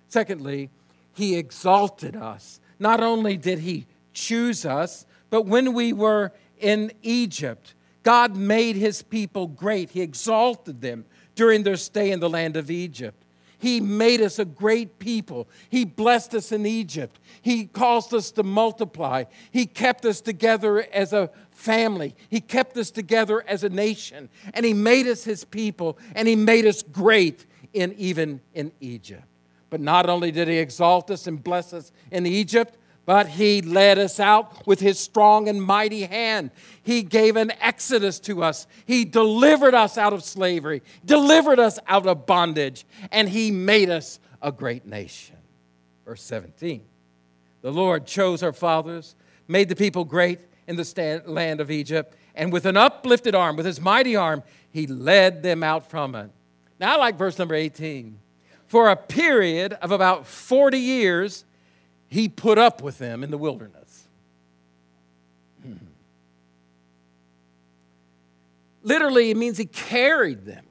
Secondly, 0.08 0.70
he 1.12 1.36
exalted 1.36 2.16
us. 2.16 2.60
Not 2.78 3.00
only 3.00 3.36
did 3.36 3.60
he 3.60 3.86
choose 4.12 4.64
us, 4.64 5.06
but 5.30 5.46
when 5.46 5.72
we 5.72 5.92
were 5.92 6.32
in 6.58 6.92
Egypt, 7.02 7.74
God 8.02 8.36
made 8.36 8.76
his 8.76 9.02
people 9.02 9.46
great. 9.46 9.90
He 9.90 10.00
exalted 10.00 10.80
them 10.80 11.04
during 11.34 11.62
their 11.62 11.76
stay 11.76 12.10
in 12.10 12.20
the 12.20 12.30
land 12.30 12.56
of 12.56 12.70
Egypt. 12.70 13.22
He 13.58 13.80
made 13.80 14.20
us 14.20 14.38
a 14.38 14.44
great 14.44 14.98
people. 14.98 15.48
He 15.68 15.84
blessed 15.84 16.34
us 16.34 16.52
in 16.52 16.64
Egypt. 16.64 17.18
He 17.42 17.66
caused 17.66 18.14
us 18.14 18.30
to 18.32 18.44
multiply. 18.44 19.24
He 19.50 19.66
kept 19.66 20.04
us 20.04 20.20
together 20.20 20.86
as 20.92 21.12
a 21.12 21.30
family. 21.50 22.14
He 22.28 22.40
kept 22.40 22.76
us 22.76 22.92
together 22.92 23.44
as 23.48 23.64
a 23.64 23.68
nation. 23.68 24.28
And 24.54 24.64
He 24.64 24.74
made 24.74 25.08
us 25.08 25.24
His 25.24 25.44
people. 25.44 25.98
And 26.14 26.28
He 26.28 26.36
made 26.36 26.66
us 26.66 26.82
great 26.82 27.46
in, 27.72 27.94
even 27.94 28.40
in 28.54 28.70
Egypt. 28.80 29.24
But 29.70 29.80
not 29.80 30.08
only 30.08 30.30
did 30.30 30.46
He 30.46 30.58
exalt 30.58 31.10
us 31.10 31.26
and 31.26 31.42
bless 31.42 31.72
us 31.72 31.90
in 32.12 32.26
Egypt, 32.26 32.78
but 33.08 33.26
he 33.26 33.62
led 33.62 33.98
us 33.98 34.20
out 34.20 34.66
with 34.66 34.80
his 34.80 34.98
strong 34.98 35.48
and 35.48 35.62
mighty 35.62 36.02
hand. 36.02 36.50
He 36.82 37.02
gave 37.02 37.36
an 37.36 37.50
exodus 37.58 38.20
to 38.20 38.42
us. 38.42 38.66
He 38.84 39.06
delivered 39.06 39.72
us 39.72 39.96
out 39.96 40.12
of 40.12 40.22
slavery, 40.22 40.82
delivered 41.06 41.58
us 41.58 41.78
out 41.86 42.06
of 42.06 42.26
bondage, 42.26 42.84
and 43.10 43.26
he 43.26 43.50
made 43.50 43.88
us 43.88 44.20
a 44.42 44.52
great 44.52 44.84
nation. 44.84 45.38
Verse 46.04 46.22
17 46.22 46.84
The 47.62 47.72
Lord 47.72 48.06
chose 48.06 48.42
our 48.42 48.52
fathers, 48.52 49.16
made 49.48 49.70
the 49.70 49.74
people 49.74 50.04
great 50.04 50.40
in 50.66 50.76
the 50.76 51.22
land 51.24 51.62
of 51.62 51.70
Egypt, 51.70 52.14
and 52.34 52.52
with 52.52 52.66
an 52.66 52.76
uplifted 52.76 53.34
arm, 53.34 53.56
with 53.56 53.64
his 53.64 53.80
mighty 53.80 54.16
arm, 54.16 54.42
he 54.70 54.86
led 54.86 55.42
them 55.42 55.62
out 55.62 55.88
from 55.88 56.14
it. 56.14 56.30
Now, 56.78 56.92
I 56.92 56.96
like 56.98 57.16
verse 57.16 57.38
number 57.38 57.54
18. 57.54 58.18
For 58.66 58.90
a 58.90 58.96
period 58.96 59.72
of 59.80 59.92
about 59.92 60.26
40 60.26 60.76
years, 60.76 61.46
he 62.08 62.28
put 62.28 62.58
up 62.58 62.82
with 62.82 62.98
them 62.98 63.22
in 63.22 63.30
the 63.30 63.38
wilderness. 63.38 64.08
Hmm. 65.62 65.74
Literally, 68.82 69.30
it 69.30 69.36
means 69.36 69.58
he 69.58 69.66
carried 69.66 70.44
them. 70.44 70.64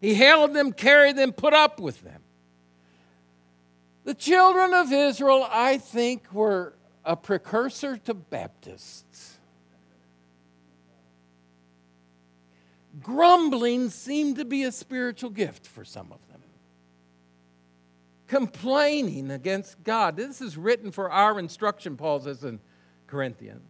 He 0.00 0.14
held 0.14 0.54
them, 0.54 0.72
carried 0.72 1.16
them, 1.16 1.32
put 1.32 1.52
up 1.52 1.78
with 1.78 2.02
them. 2.02 2.22
The 4.04 4.14
children 4.14 4.72
of 4.72 4.90
Israel, 4.90 5.46
I 5.50 5.76
think, 5.76 6.32
were 6.32 6.72
a 7.04 7.16
precursor 7.16 7.98
to 7.98 8.14
Baptists. 8.14 9.36
Grumbling 13.02 13.90
seemed 13.90 14.36
to 14.36 14.44
be 14.46 14.64
a 14.64 14.72
spiritual 14.72 15.30
gift 15.30 15.66
for 15.66 15.84
some 15.84 16.10
of 16.12 16.18
them 16.28 16.29
complaining 18.30 19.32
against 19.32 19.82
God. 19.82 20.16
This 20.16 20.40
is 20.40 20.56
written 20.56 20.92
for 20.92 21.10
our 21.10 21.36
instruction, 21.40 21.96
Paul 21.96 22.20
says 22.20 22.44
in 22.44 22.60
Corinthians. 23.08 23.68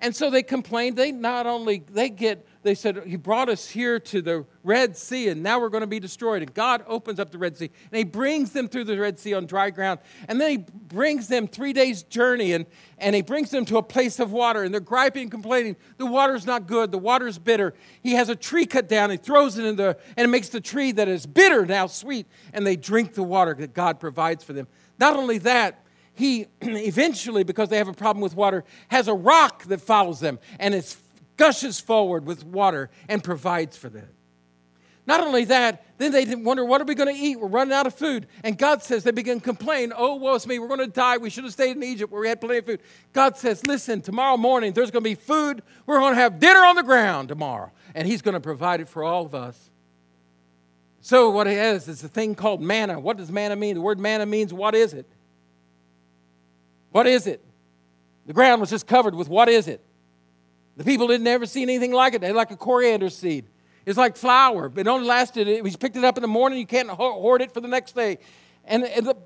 And 0.00 0.14
so 0.14 0.28
they 0.28 0.42
complained. 0.42 0.96
They 0.96 1.12
not 1.12 1.46
only 1.46 1.84
they 1.88 2.08
get 2.08 2.44
they 2.66 2.74
said 2.74 3.04
he 3.06 3.16
brought 3.16 3.48
us 3.48 3.68
here 3.68 4.00
to 4.00 4.20
the 4.20 4.44
Red 4.64 4.96
Sea 4.96 5.28
and 5.28 5.42
now 5.42 5.60
we're 5.60 5.68
going 5.68 5.82
to 5.82 5.86
be 5.86 6.00
destroyed. 6.00 6.42
And 6.42 6.52
God 6.52 6.84
opens 6.86 7.20
up 7.20 7.30
the 7.30 7.38
Red 7.38 7.56
Sea 7.56 7.70
and 7.90 7.98
he 7.98 8.04
brings 8.04 8.50
them 8.50 8.68
through 8.68 8.84
the 8.84 8.98
Red 8.98 9.18
Sea 9.18 9.34
on 9.34 9.46
dry 9.46 9.70
ground. 9.70 10.00
And 10.28 10.40
then 10.40 10.50
he 10.50 10.56
brings 10.58 11.28
them 11.28 11.46
3 11.46 11.72
days 11.72 12.02
journey 12.02 12.52
and 12.52 12.66
and 12.98 13.14
he 13.14 13.22
brings 13.22 13.50
them 13.50 13.64
to 13.66 13.76
a 13.76 13.82
place 13.82 14.18
of 14.18 14.32
water 14.32 14.62
and 14.62 14.72
they're 14.72 14.80
griping 14.80 15.22
and 15.22 15.30
complaining. 15.30 15.76
The 15.98 16.06
water's 16.06 16.46
not 16.46 16.66
good. 16.66 16.90
The 16.90 16.98
water's 16.98 17.38
bitter. 17.38 17.74
He 18.02 18.12
has 18.12 18.28
a 18.28 18.36
tree 18.36 18.66
cut 18.66 18.88
down. 18.88 19.10
He 19.10 19.16
throws 19.16 19.58
it 19.58 19.64
in 19.64 19.76
the 19.76 19.96
and 20.16 20.24
it 20.24 20.28
makes 20.28 20.48
the 20.48 20.60
tree 20.60 20.92
that 20.92 21.06
is 21.06 21.26
bitter 21.26 21.66
now 21.66 21.86
sweet 21.86 22.26
and 22.52 22.66
they 22.66 22.76
drink 22.76 23.14
the 23.14 23.22
water 23.22 23.54
that 23.54 23.74
God 23.74 24.00
provides 24.00 24.42
for 24.42 24.52
them. 24.52 24.66
Not 24.98 25.16
only 25.16 25.38
that, 25.38 25.84
he 26.14 26.46
eventually, 26.60 27.44
because 27.44 27.68
they 27.68 27.76
have 27.76 27.88
a 27.88 27.92
problem 27.92 28.22
with 28.22 28.34
water, 28.34 28.64
has 28.88 29.06
a 29.06 29.14
rock 29.14 29.64
that 29.64 29.80
follows 29.80 30.18
them 30.18 30.38
and 30.58 30.74
it 30.74 30.96
gushes 31.36 31.80
forward 31.80 32.26
with 32.26 32.44
water 32.44 32.90
and 33.08 33.22
provides 33.22 33.76
for 33.76 33.88
them. 33.88 34.08
Not 35.06 35.20
only 35.20 35.44
that, 35.44 35.84
then 35.98 36.10
they 36.10 36.34
wonder, 36.34 36.64
what 36.64 36.80
are 36.80 36.84
we 36.84 36.96
going 36.96 37.14
to 37.14 37.20
eat? 37.20 37.38
We're 37.38 37.46
running 37.46 37.72
out 37.72 37.86
of 37.86 37.94
food. 37.94 38.26
And 38.42 38.58
God 38.58 38.82
says, 38.82 39.04
they 39.04 39.12
begin 39.12 39.38
to 39.38 39.44
complain, 39.44 39.92
oh, 39.96 40.16
woe 40.16 40.34
is 40.34 40.46
me, 40.48 40.58
we're 40.58 40.66
going 40.66 40.80
to 40.80 40.88
die. 40.88 41.16
We 41.18 41.30
should 41.30 41.44
have 41.44 41.52
stayed 41.52 41.76
in 41.76 41.82
Egypt 41.84 42.12
where 42.12 42.20
we 42.20 42.28
had 42.28 42.40
plenty 42.40 42.58
of 42.58 42.66
food. 42.66 42.80
God 43.12 43.36
says, 43.36 43.64
listen, 43.64 44.00
tomorrow 44.02 44.36
morning 44.36 44.72
there's 44.72 44.90
going 44.90 45.04
to 45.04 45.08
be 45.08 45.14
food. 45.14 45.62
We're 45.86 46.00
going 46.00 46.14
to 46.14 46.20
have 46.20 46.40
dinner 46.40 46.60
on 46.60 46.74
the 46.74 46.82
ground 46.82 47.28
tomorrow. 47.28 47.70
And 47.94 48.06
He's 48.06 48.20
going 48.20 48.34
to 48.34 48.40
provide 48.40 48.80
it 48.80 48.88
for 48.88 49.04
all 49.04 49.24
of 49.24 49.34
us. 49.34 49.70
So, 51.00 51.30
what 51.30 51.46
it 51.46 51.56
is, 51.56 51.86
is 51.86 52.02
a 52.02 52.08
thing 52.08 52.34
called 52.34 52.60
manna. 52.60 52.98
What 52.98 53.16
does 53.16 53.30
manna 53.30 53.54
mean? 53.54 53.76
The 53.76 53.80
word 53.80 54.00
manna 54.00 54.26
means 54.26 54.52
what 54.52 54.74
is 54.74 54.92
it? 54.92 55.06
What 56.90 57.06
is 57.06 57.28
it? 57.28 57.44
The 58.26 58.32
ground 58.32 58.60
was 58.60 58.70
just 58.70 58.88
covered 58.88 59.14
with 59.14 59.28
what 59.28 59.48
is 59.48 59.68
it? 59.68 59.85
The 60.76 60.84
people 60.84 61.06
didn't 61.08 61.26
ever 61.26 61.46
see 61.46 61.62
anything 61.62 61.92
like 61.92 62.14
it. 62.14 62.20
They 62.20 62.32
like 62.32 62.50
a 62.50 62.56
coriander 62.56 63.08
seed. 63.08 63.46
It's 63.86 63.96
like 63.96 64.16
flour. 64.16 64.70
It 64.76 64.86
only 64.86 65.06
lasted, 65.06 65.62
was 65.62 65.76
picked 65.76 65.96
it 65.96 66.04
up 66.04 66.18
in 66.18 66.22
the 66.22 66.28
morning, 66.28 66.58
you 66.58 66.66
can't 66.66 66.90
hoard 66.90 67.40
it 67.40 67.52
for 67.52 67.60
the 67.60 67.68
next 67.68 67.94
day. 67.94 68.18
And, 68.64 68.84
and 68.84 69.06
the, 69.06 69.16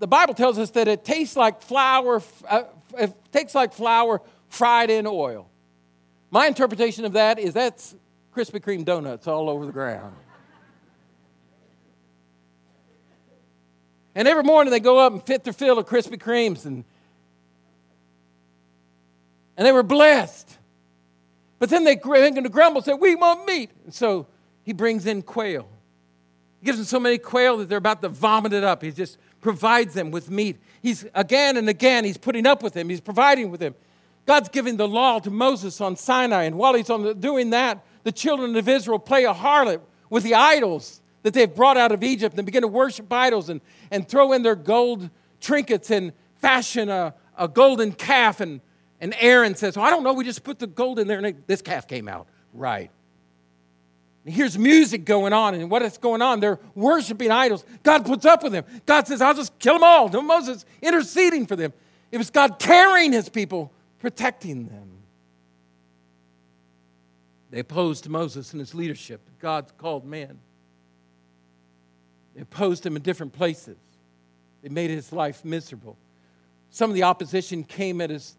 the 0.00 0.06
Bible 0.08 0.34
tells 0.34 0.58
us 0.58 0.70
that 0.72 0.88
it 0.88 1.04
tastes 1.04 1.36
like 1.36 1.62
flour, 1.62 2.20
uh, 2.48 2.64
it 2.98 3.14
tastes 3.32 3.54
like 3.54 3.72
flour 3.72 4.20
fried 4.48 4.90
in 4.90 5.06
oil. 5.06 5.48
My 6.30 6.46
interpretation 6.46 7.04
of 7.04 7.12
that 7.12 7.38
is 7.38 7.54
that's 7.54 7.94
Krispy 8.34 8.60
Kreme 8.60 8.84
donuts 8.84 9.26
all 9.26 9.48
over 9.48 9.64
the 9.64 9.72
ground. 9.72 10.14
and 14.14 14.28
every 14.28 14.42
morning 14.42 14.72
they 14.72 14.80
go 14.80 14.98
up 14.98 15.12
and 15.12 15.22
fit 15.22 15.44
their 15.44 15.52
fill 15.52 15.78
of 15.78 15.86
Krispy 15.86 16.18
Kremes 16.18 16.66
and 16.66 16.84
and 19.56 19.66
they 19.66 19.72
were 19.72 19.82
blessed. 19.82 20.57
But 21.58 21.70
then 21.70 21.84
they 21.84 21.96
begin 21.96 22.42
to 22.44 22.48
grumble, 22.48 22.82
say, 22.82 22.94
We 22.94 23.14
want 23.14 23.46
meat. 23.46 23.70
And 23.84 23.92
so 23.92 24.26
he 24.62 24.72
brings 24.72 25.06
in 25.06 25.22
quail. 25.22 25.68
He 26.60 26.66
gives 26.66 26.78
them 26.78 26.86
so 26.86 27.00
many 27.00 27.18
quail 27.18 27.58
that 27.58 27.68
they're 27.68 27.78
about 27.78 28.02
to 28.02 28.08
vomit 28.08 28.52
it 28.52 28.64
up. 28.64 28.82
He 28.82 28.90
just 28.92 29.18
provides 29.40 29.94
them 29.94 30.10
with 30.10 30.30
meat. 30.30 30.58
He's 30.82 31.06
again 31.14 31.56
and 31.56 31.68
again, 31.68 32.04
he's 32.04 32.18
putting 32.18 32.46
up 32.46 32.62
with 32.62 32.74
them, 32.74 32.88
he's 32.88 33.00
providing 33.00 33.50
with 33.50 33.60
them. 33.60 33.74
God's 34.26 34.50
giving 34.50 34.76
the 34.76 34.86
law 34.86 35.20
to 35.20 35.30
Moses 35.30 35.80
on 35.80 35.96
Sinai, 35.96 36.42
and 36.44 36.58
while 36.58 36.74
he's 36.74 36.90
on 36.90 37.02
the, 37.02 37.14
doing 37.14 37.50
that, 37.50 37.82
the 38.02 38.12
children 38.12 38.54
of 38.56 38.68
Israel 38.68 38.98
play 38.98 39.24
a 39.24 39.32
harlot 39.32 39.80
with 40.10 40.22
the 40.22 40.34
idols 40.34 41.00
that 41.22 41.32
they've 41.32 41.52
brought 41.52 41.76
out 41.76 41.92
of 41.92 42.02
Egypt 42.02 42.36
and 42.36 42.44
begin 42.44 42.62
to 42.62 42.68
worship 42.68 43.10
idols 43.12 43.48
and, 43.48 43.60
and 43.90 44.06
throw 44.06 44.32
in 44.32 44.42
their 44.42 44.54
gold 44.54 45.08
trinkets 45.40 45.90
and 45.90 46.12
fashion 46.36 46.88
a, 46.88 47.14
a 47.38 47.48
golden 47.48 47.92
calf 47.92 48.40
and 48.40 48.60
and 49.00 49.14
Aaron 49.18 49.54
says, 49.54 49.76
I 49.76 49.90
don't 49.90 50.02
know, 50.02 50.12
we 50.12 50.24
just 50.24 50.42
put 50.42 50.58
the 50.58 50.66
gold 50.66 50.98
in 50.98 51.06
there 51.06 51.18
and 51.18 51.42
this 51.46 51.62
calf 51.62 51.86
came 51.86 52.08
out. 52.08 52.26
Right. 52.52 52.90
here's 54.24 54.58
music 54.58 55.04
going 55.04 55.32
on, 55.32 55.54
and 55.54 55.70
what 55.70 55.82
is 55.82 55.96
going 55.98 56.22
on? 56.22 56.40
They're 56.40 56.58
worshiping 56.74 57.30
idols. 57.30 57.64
God 57.82 58.04
puts 58.04 58.24
up 58.24 58.42
with 58.42 58.52
them. 58.52 58.64
God 58.84 59.06
says, 59.06 59.20
I'll 59.20 59.34
just 59.34 59.58
kill 59.58 59.74
them 59.74 59.84
all. 59.84 60.08
No, 60.08 60.22
Moses 60.22 60.64
interceding 60.82 61.46
for 61.46 61.56
them. 61.56 61.72
It 62.10 62.18
was 62.18 62.30
God 62.30 62.58
carrying 62.58 63.12
his 63.12 63.28
people, 63.28 63.72
protecting 64.00 64.66
them. 64.66 64.88
They 67.50 67.60
opposed 67.60 68.08
Moses 68.08 68.52
and 68.52 68.60
his 68.60 68.74
leadership. 68.74 69.20
God's 69.38 69.72
called 69.78 70.04
man. 70.04 70.38
They 72.34 72.42
opposed 72.42 72.84
him 72.84 72.96
in 72.96 73.02
different 73.02 73.32
places. 73.32 73.78
They 74.62 74.68
made 74.68 74.90
his 74.90 75.12
life 75.12 75.44
miserable. 75.44 75.96
Some 76.70 76.90
of 76.90 76.94
the 76.94 77.04
opposition 77.04 77.64
came 77.64 78.00
at 78.00 78.10
his 78.10 78.36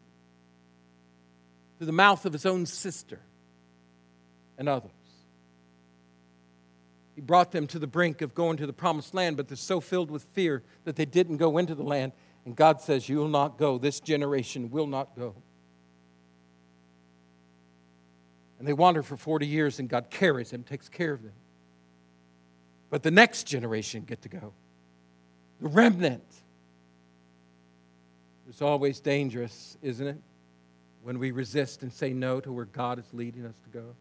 through 1.80 1.86
the 1.86 1.94
mouth 1.94 2.26
of 2.26 2.34
his 2.34 2.46
own 2.46 2.66
sister 2.66 3.22
and 4.58 4.68
others. 4.68 4.92
He 7.16 7.22
brought 7.22 7.54
them 7.54 7.68
to 7.68 7.80
the 7.80 7.88
brink 7.88 8.22
of 8.22 8.36
going 8.36 8.58
to 8.58 8.68
the 8.68 8.74
promised 8.74 9.14
land, 9.14 9.38
but 9.38 9.48
they're 9.48 9.58
so 9.58 9.80
filled 9.80 10.12
with 10.12 10.24
fear 10.34 10.62
that 10.84 10.98
they 10.98 11.06
didn't 11.06 11.38
go 11.38 11.58
into 11.58 11.76
the 11.76 11.84
land. 11.84 12.12
And 12.46 12.54
God 12.54 12.82
says, 12.82 13.08
You 13.08 13.18
will 13.18 13.30
not 13.30 13.58
go. 13.58 13.78
This 13.78 14.02
generation 14.02 14.70
will 14.72 14.88
not 14.88 15.16
go. 15.16 15.36
And 18.58 18.68
they 18.68 18.74
wander 18.74 19.02
for 19.02 19.16
40 19.16 19.48
years, 19.48 19.80
and 19.80 19.88
God 19.88 20.10
carries 20.10 20.52
them, 20.52 20.64
takes 20.64 20.90
care 20.90 21.14
of 21.14 21.24
them. 21.24 21.34
But 22.90 23.04
the 23.04 23.12
next 23.12 23.46
generation 23.48 24.04
get 24.06 24.22
to 24.24 24.30
go. 24.30 24.54
The 25.62 25.70
remnant. 25.70 26.24
It's 28.50 28.62
always 28.62 29.00
dangerous, 29.00 29.78
isn't 29.82 30.08
it? 30.08 30.18
When 31.10 31.18
we 31.18 31.32
resist 31.32 31.82
and 31.82 31.92
say 31.92 32.14
no 32.14 32.40
to 32.40 32.52
where 32.52 32.66
God 32.66 33.00
is 33.00 33.06
leading 33.14 33.44
us 33.44 33.56
to 33.64 33.70
go. 33.70 33.96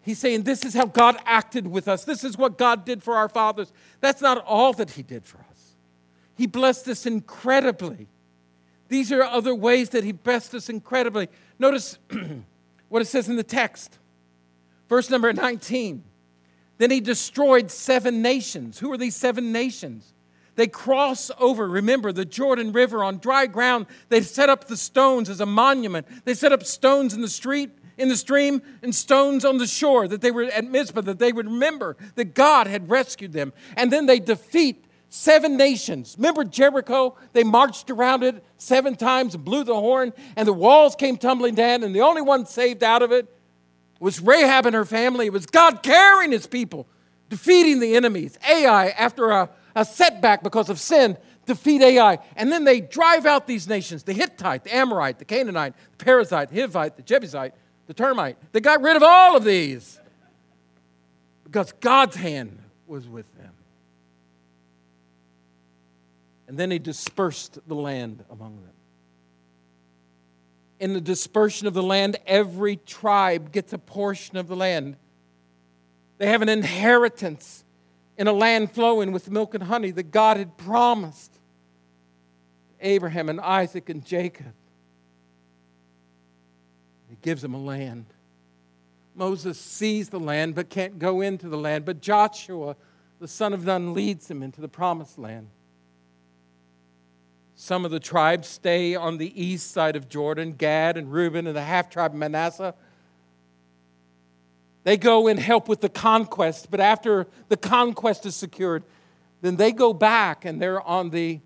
He's 0.00 0.18
saying 0.18 0.44
this 0.44 0.64
is 0.64 0.72
how 0.72 0.86
God 0.86 1.18
acted 1.26 1.66
with 1.66 1.86
us. 1.86 2.06
This 2.06 2.24
is 2.24 2.38
what 2.38 2.56
God 2.56 2.86
did 2.86 3.02
for 3.02 3.16
our 3.16 3.28
fathers. 3.28 3.70
That's 4.00 4.22
not 4.22 4.42
all 4.46 4.72
that 4.72 4.92
He 4.92 5.02
did 5.02 5.26
for 5.26 5.40
us. 5.50 5.74
He 6.34 6.46
blessed 6.46 6.88
us 6.88 7.04
incredibly. 7.04 8.08
These 8.88 9.12
are 9.12 9.22
other 9.22 9.54
ways 9.54 9.90
that 9.90 10.04
He 10.04 10.12
blessed 10.12 10.54
us 10.54 10.70
incredibly. 10.70 11.28
Notice 11.58 11.98
what 12.88 13.02
it 13.02 13.08
says 13.08 13.28
in 13.28 13.36
the 13.36 13.42
text. 13.42 13.98
Verse 14.88 15.10
number 15.10 15.30
19. 15.34 16.02
Then 16.78 16.90
He 16.90 17.00
destroyed 17.00 17.70
seven 17.70 18.22
nations. 18.22 18.78
Who 18.78 18.90
are 18.90 18.96
these 18.96 19.16
seven 19.16 19.52
nations? 19.52 20.13
They 20.56 20.66
cross 20.66 21.30
over, 21.38 21.68
remember, 21.68 22.12
the 22.12 22.24
Jordan 22.24 22.72
River 22.72 23.02
on 23.02 23.18
dry 23.18 23.46
ground. 23.46 23.86
They 24.08 24.20
set 24.20 24.48
up 24.48 24.66
the 24.66 24.76
stones 24.76 25.28
as 25.28 25.40
a 25.40 25.46
monument. 25.46 26.06
They 26.24 26.34
set 26.34 26.52
up 26.52 26.64
stones 26.64 27.14
in 27.14 27.20
the 27.20 27.28
street 27.28 27.70
in 27.96 28.08
the 28.08 28.16
stream 28.16 28.60
and 28.82 28.94
stones 28.94 29.44
on 29.44 29.58
the 29.58 29.66
shore 29.66 30.08
that 30.08 30.20
they 30.20 30.30
were 30.30 30.44
at 30.44 30.64
Mizpah, 30.64 31.02
that 31.02 31.18
they 31.18 31.32
would 31.32 31.46
remember 31.46 31.96
that 32.16 32.34
God 32.34 32.66
had 32.66 32.90
rescued 32.90 33.32
them. 33.32 33.52
And 33.76 33.92
then 33.92 34.06
they 34.06 34.18
defeat 34.18 34.84
seven 35.08 35.56
nations. 35.56 36.16
Remember 36.18 36.44
Jericho? 36.44 37.16
They 37.32 37.44
marched 37.44 37.90
around 37.90 38.24
it 38.24 38.44
seven 38.58 38.96
times 38.96 39.34
and 39.34 39.44
blew 39.44 39.62
the 39.62 39.74
horn, 39.74 40.12
and 40.36 40.48
the 40.48 40.52
walls 40.52 40.96
came 40.96 41.16
tumbling 41.16 41.54
down, 41.54 41.84
and 41.84 41.94
the 41.94 42.00
only 42.00 42.22
one 42.22 42.46
saved 42.46 42.82
out 42.82 43.02
of 43.02 43.12
it 43.12 43.28
was 44.00 44.20
Rahab 44.20 44.66
and 44.66 44.74
her 44.74 44.84
family. 44.84 45.26
It 45.26 45.32
was 45.32 45.46
God 45.46 45.82
carrying 45.82 46.32
his 46.32 46.46
people, 46.46 46.88
defeating 47.28 47.78
the 47.78 47.94
enemies. 47.94 48.36
Ai, 48.48 48.88
after 48.88 49.30
a, 49.30 49.50
a 49.74 49.84
setback 49.84 50.42
because 50.42 50.68
of 50.70 50.78
sin, 50.78 51.16
defeat 51.46 51.82
Ai. 51.82 52.18
And 52.36 52.50
then 52.50 52.64
they 52.64 52.80
drive 52.80 53.26
out 53.26 53.46
these 53.46 53.68
nations 53.68 54.02
the 54.02 54.12
Hittite, 54.12 54.64
the 54.64 54.74
Amorite, 54.74 55.18
the 55.18 55.24
Canaanite, 55.24 55.74
the 55.98 56.04
Perizzite, 56.04 56.50
the 56.50 56.60
Hivite, 56.60 56.96
the 56.96 57.02
Jebusite, 57.02 57.54
the 57.86 57.94
termite. 57.94 58.36
They 58.52 58.60
got 58.60 58.82
rid 58.82 58.96
of 58.96 59.02
all 59.02 59.36
of 59.36 59.44
these 59.44 60.00
because 61.44 61.72
God's 61.72 62.16
hand 62.16 62.58
was 62.86 63.08
with 63.08 63.32
them. 63.36 63.52
And 66.46 66.58
then 66.58 66.70
he 66.70 66.78
dispersed 66.78 67.58
the 67.66 67.74
land 67.74 68.24
among 68.30 68.56
them. 68.56 68.70
In 70.78 70.92
the 70.92 71.00
dispersion 71.00 71.66
of 71.66 71.74
the 71.74 71.82
land, 71.82 72.16
every 72.26 72.76
tribe 72.76 73.52
gets 73.52 73.72
a 73.72 73.78
portion 73.78 74.36
of 74.36 74.48
the 74.48 74.56
land. 74.56 74.96
They 76.18 76.26
have 76.26 76.42
an 76.42 76.48
inheritance 76.48 77.63
in 78.16 78.26
a 78.26 78.32
land 78.32 78.70
flowing 78.70 79.12
with 79.12 79.30
milk 79.30 79.54
and 79.54 79.64
honey 79.64 79.90
that 79.90 80.10
God 80.10 80.36
had 80.36 80.56
promised 80.56 81.32
Abraham 82.80 83.28
and 83.28 83.40
Isaac 83.40 83.88
and 83.88 84.04
Jacob. 84.04 84.52
He 87.08 87.16
gives 87.22 87.42
them 87.42 87.54
a 87.54 87.60
land. 87.60 88.06
Moses 89.14 89.58
sees 89.58 90.08
the 90.08 90.20
land 90.20 90.54
but 90.54 90.68
can't 90.68 90.98
go 90.98 91.20
into 91.20 91.48
the 91.48 91.56
land, 91.56 91.84
but 91.84 92.00
Joshua, 92.00 92.76
the 93.20 93.28
son 93.28 93.52
of 93.52 93.64
Nun, 93.64 93.94
leads 93.94 94.30
him 94.30 94.42
into 94.42 94.60
the 94.60 94.68
promised 94.68 95.18
land. 95.18 95.48
Some 97.56 97.84
of 97.84 97.92
the 97.92 98.00
tribes 98.00 98.48
stay 98.48 98.96
on 98.96 99.18
the 99.18 99.40
east 99.40 99.70
side 99.70 99.94
of 99.94 100.08
Jordan 100.08 100.52
Gad 100.52 100.96
and 100.96 101.12
Reuben 101.12 101.46
and 101.46 101.56
the 101.56 101.62
half 101.62 101.88
tribe 101.88 102.10
of 102.10 102.18
Manasseh. 102.18 102.74
They 104.84 104.96
go 104.98 105.26
and 105.26 105.40
help 105.40 105.66
with 105.68 105.80
the 105.80 105.88
conquest, 105.88 106.70
but 106.70 106.78
after 106.78 107.26
the 107.48 107.56
conquest 107.56 108.26
is 108.26 108.36
secured, 108.36 108.84
then 109.40 109.56
they 109.56 109.72
go 109.72 109.92
back 109.92 110.44
and 110.44 110.60
they're 110.60 110.80
on 110.80 111.10
the 111.10 111.40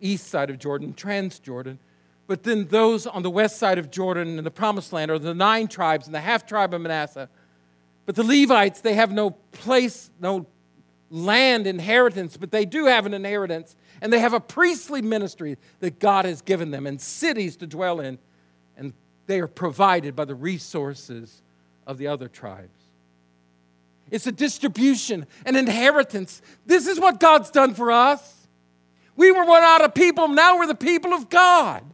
east 0.00 0.28
side 0.28 0.50
of 0.50 0.58
Jordan, 0.58 0.92
Transjordan. 0.94 1.78
But 2.26 2.42
then 2.42 2.66
those 2.66 3.06
on 3.06 3.22
the 3.22 3.30
west 3.30 3.58
side 3.58 3.78
of 3.78 3.90
Jordan 3.90 4.38
in 4.38 4.44
the 4.44 4.50
promised 4.50 4.92
land 4.92 5.10
are 5.10 5.18
the 5.18 5.34
nine 5.34 5.68
tribes 5.68 6.06
and 6.06 6.14
the 6.14 6.20
half 6.20 6.46
tribe 6.46 6.74
of 6.74 6.80
Manasseh. 6.80 7.28
But 8.06 8.16
the 8.16 8.24
Levites, 8.24 8.80
they 8.80 8.94
have 8.94 9.12
no 9.12 9.30
place, 9.30 10.10
no 10.20 10.46
land 11.10 11.66
inheritance, 11.66 12.36
but 12.36 12.50
they 12.50 12.64
do 12.64 12.86
have 12.86 13.06
an 13.06 13.14
inheritance. 13.14 13.76
And 14.00 14.12
they 14.12 14.20
have 14.20 14.32
a 14.32 14.40
priestly 14.40 15.02
ministry 15.02 15.58
that 15.80 15.98
God 15.98 16.24
has 16.24 16.40
given 16.40 16.70
them 16.70 16.86
and 16.86 17.00
cities 17.00 17.56
to 17.58 17.66
dwell 17.66 18.00
in. 18.00 18.18
And 18.76 18.94
they 19.26 19.40
are 19.40 19.48
provided 19.48 20.16
by 20.16 20.24
the 20.24 20.34
resources 20.34 21.42
of 21.86 21.98
the 21.98 22.06
other 22.06 22.28
tribes. 22.28 22.79
It's 24.10 24.26
a 24.26 24.32
distribution, 24.32 25.26
an 25.46 25.56
inheritance. 25.56 26.42
This 26.66 26.86
is 26.86 26.98
what 26.98 27.20
God's 27.20 27.50
done 27.50 27.74
for 27.74 27.92
us. 27.92 28.48
We 29.16 29.30
were 29.32 29.44
one 29.44 29.62
out 29.62 29.82
of 29.82 29.94
people, 29.94 30.28
now 30.28 30.58
we're 30.58 30.66
the 30.66 30.74
people 30.74 31.12
of 31.12 31.28
God. 31.28 31.84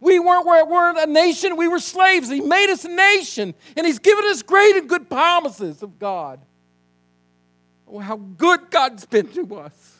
We 0.00 0.18
weren't, 0.18 0.46
weren't 0.46 0.98
a 0.98 1.06
nation, 1.06 1.56
we 1.56 1.68
were 1.68 1.78
slaves. 1.78 2.28
He 2.28 2.40
made 2.40 2.70
us 2.70 2.84
a 2.84 2.88
nation, 2.88 3.54
and 3.76 3.86
He's 3.86 3.98
given 3.98 4.24
us 4.26 4.42
great 4.42 4.76
and 4.76 4.88
good 4.88 5.08
promises 5.08 5.82
of 5.82 5.98
God. 5.98 6.40
Oh, 7.88 7.98
how 7.98 8.16
good 8.16 8.70
God's 8.70 9.04
been 9.06 9.28
to 9.28 9.56
us. 9.56 9.98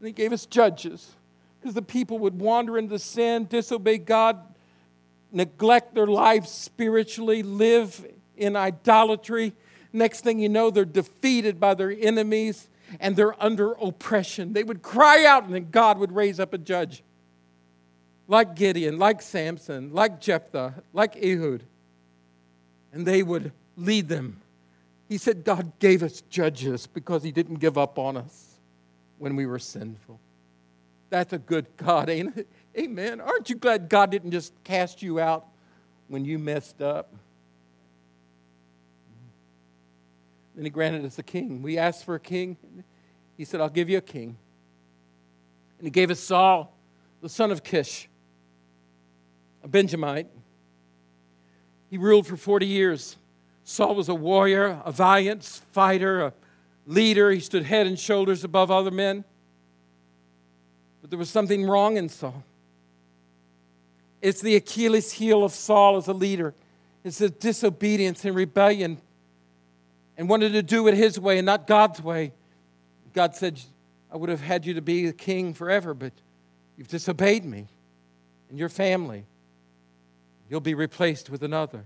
And 0.00 0.06
He 0.06 0.12
gave 0.12 0.32
us 0.32 0.46
judges 0.46 1.14
because 1.60 1.74
the 1.74 1.82
people 1.82 2.18
would 2.20 2.38
wander 2.38 2.78
into 2.78 2.98
sin, 2.98 3.46
disobey 3.46 3.98
God, 3.98 4.38
neglect 5.32 5.94
their 5.94 6.06
lives 6.06 6.50
spiritually, 6.50 7.42
live 7.42 8.06
in 8.36 8.56
idolatry. 8.56 9.52
Next 9.92 10.22
thing 10.22 10.38
you 10.38 10.48
know, 10.48 10.70
they're 10.70 10.84
defeated 10.84 11.58
by 11.60 11.74
their 11.74 11.90
enemies 11.90 12.68
and 13.00 13.16
they're 13.16 13.40
under 13.42 13.72
oppression. 13.72 14.52
They 14.52 14.64
would 14.64 14.82
cry 14.82 15.26
out, 15.26 15.44
and 15.44 15.54
then 15.54 15.68
God 15.70 15.98
would 15.98 16.12
raise 16.12 16.40
up 16.40 16.54
a 16.54 16.58
judge 16.58 17.02
like 18.26 18.54
Gideon, 18.54 18.98
like 18.98 19.22
Samson, 19.22 19.92
like 19.92 20.20
Jephthah, 20.20 20.74
like 20.92 21.16
Ehud, 21.16 21.62
and 22.92 23.06
they 23.06 23.22
would 23.22 23.52
lead 23.76 24.08
them. 24.08 24.40
He 25.08 25.16
said 25.16 25.44
God 25.44 25.72
gave 25.78 26.02
us 26.02 26.22
judges 26.30 26.86
because 26.86 27.22
He 27.22 27.32
didn't 27.32 27.56
give 27.56 27.78
up 27.78 27.98
on 27.98 28.16
us 28.16 28.58
when 29.18 29.34
we 29.34 29.46
were 29.46 29.58
sinful. 29.58 30.20
That's 31.10 31.32
a 31.32 31.38
good 31.38 31.66
God, 31.78 32.10
ain't 32.10 32.36
it? 32.36 32.48
Amen. 32.78 33.20
Aren't 33.20 33.50
you 33.50 33.56
glad 33.56 33.88
God 33.88 34.10
didn't 34.10 34.30
just 34.30 34.52
cast 34.62 35.02
you 35.02 35.18
out 35.18 35.46
when 36.06 36.24
you 36.24 36.38
messed 36.38 36.80
up? 36.80 37.12
Then 40.54 40.64
he 40.64 40.70
granted 40.70 41.04
us 41.04 41.18
a 41.18 41.24
king. 41.24 41.60
We 41.62 41.76
asked 41.76 42.04
for 42.04 42.14
a 42.14 42.20
king. 42.20 42.56
He 43.36 43.44
said, 43.44 43.60
I'll 43.60 43.68
give 43.68 43.88
you 43.88 43.98
a 43.98 44.02
king. 44.02 44.36
And 45.78 45.86
he 45.86 45.90
gave 45.90 46.10
us 46.10 46.20
Saul, 46.20 46.72
the 47.20 47.28
son 47.28 47.50
of 47.50 47.64
Kish, 47.64 48.08
a 49.64 49.68
Benjamite. 49.68 50.28
He 51.90 51.98
ruled 51.98 52.26
for 52.26 52.36
40 52.36 52.66
years. 52.66 53.16
Saul 53.64 53.94
was 53.96 54.08
a 54.08 54.14
warrior, 54.14 54.80
a 54.84 54.92
valiant 54.92 55.44
fighter, 55.72 56.20
a 56.22 56.32
leader. 56.86 57.30
He 57.30 57.40
stood 57.40 57.64
head 57.64 57.86
and 57.86 57.98
shoulders 57.98 58.44
above 58.44 58.70
other 58.70 58.90
men. 58.90 59.24
But 61.00 61.10
there 61.10 61.18
was 61.18 61.30
something 61.30 61.64
wrong 61.64 61.96
in 61.96 62.08
Saul. 62.08 62.44
It's 64.20 64.40
the 64.40 64.56
Achilles 64.56 65.12
heel 65.12 65.44
of 65.44 65.52
Saul 65.52 65.96
as 65.96 66.08
a 66.08 66.12
leader. 66.12 66.54
It's 67.04 67.18
his 67.18 67.30
disobedience 67.30 68.24
and 68.24 68.34
rebellion 68.34 69.00
and 70.16 70.28
wanted 70.28 70.52
to 70.52 70.62
do 70.62 70.88
it 70.88 70.94
his 70.94 71.18
way 71.18 71.38
and 71.38 71.46
not 71.46 71.66
God's 71.66 72.02
way. 72.02 72.32
God 73.14 73.34
said, 73.36 73.60
I 74.12 74.16
would 74.16 74.28
have 74.28 74.40
had 74.40 74.66
you 74.66 74.74
to 74.74 74.82
be 74.82 75.06
the 75.06 75.12
king 75.12 75.54
forever, 75.54 75.94
but 75.94 76.12
you've 76.76 76.88
disobeyed 76.88 77.44
me. 77.44 77.66
and 78.50 78.58
your 78.58 78.68
family, 78.68 79.26
you'll 80.48 80.60
be 80.60 80.74
replaced 80.74 81.30
with 81.30 81.42
another. 81.42 81.84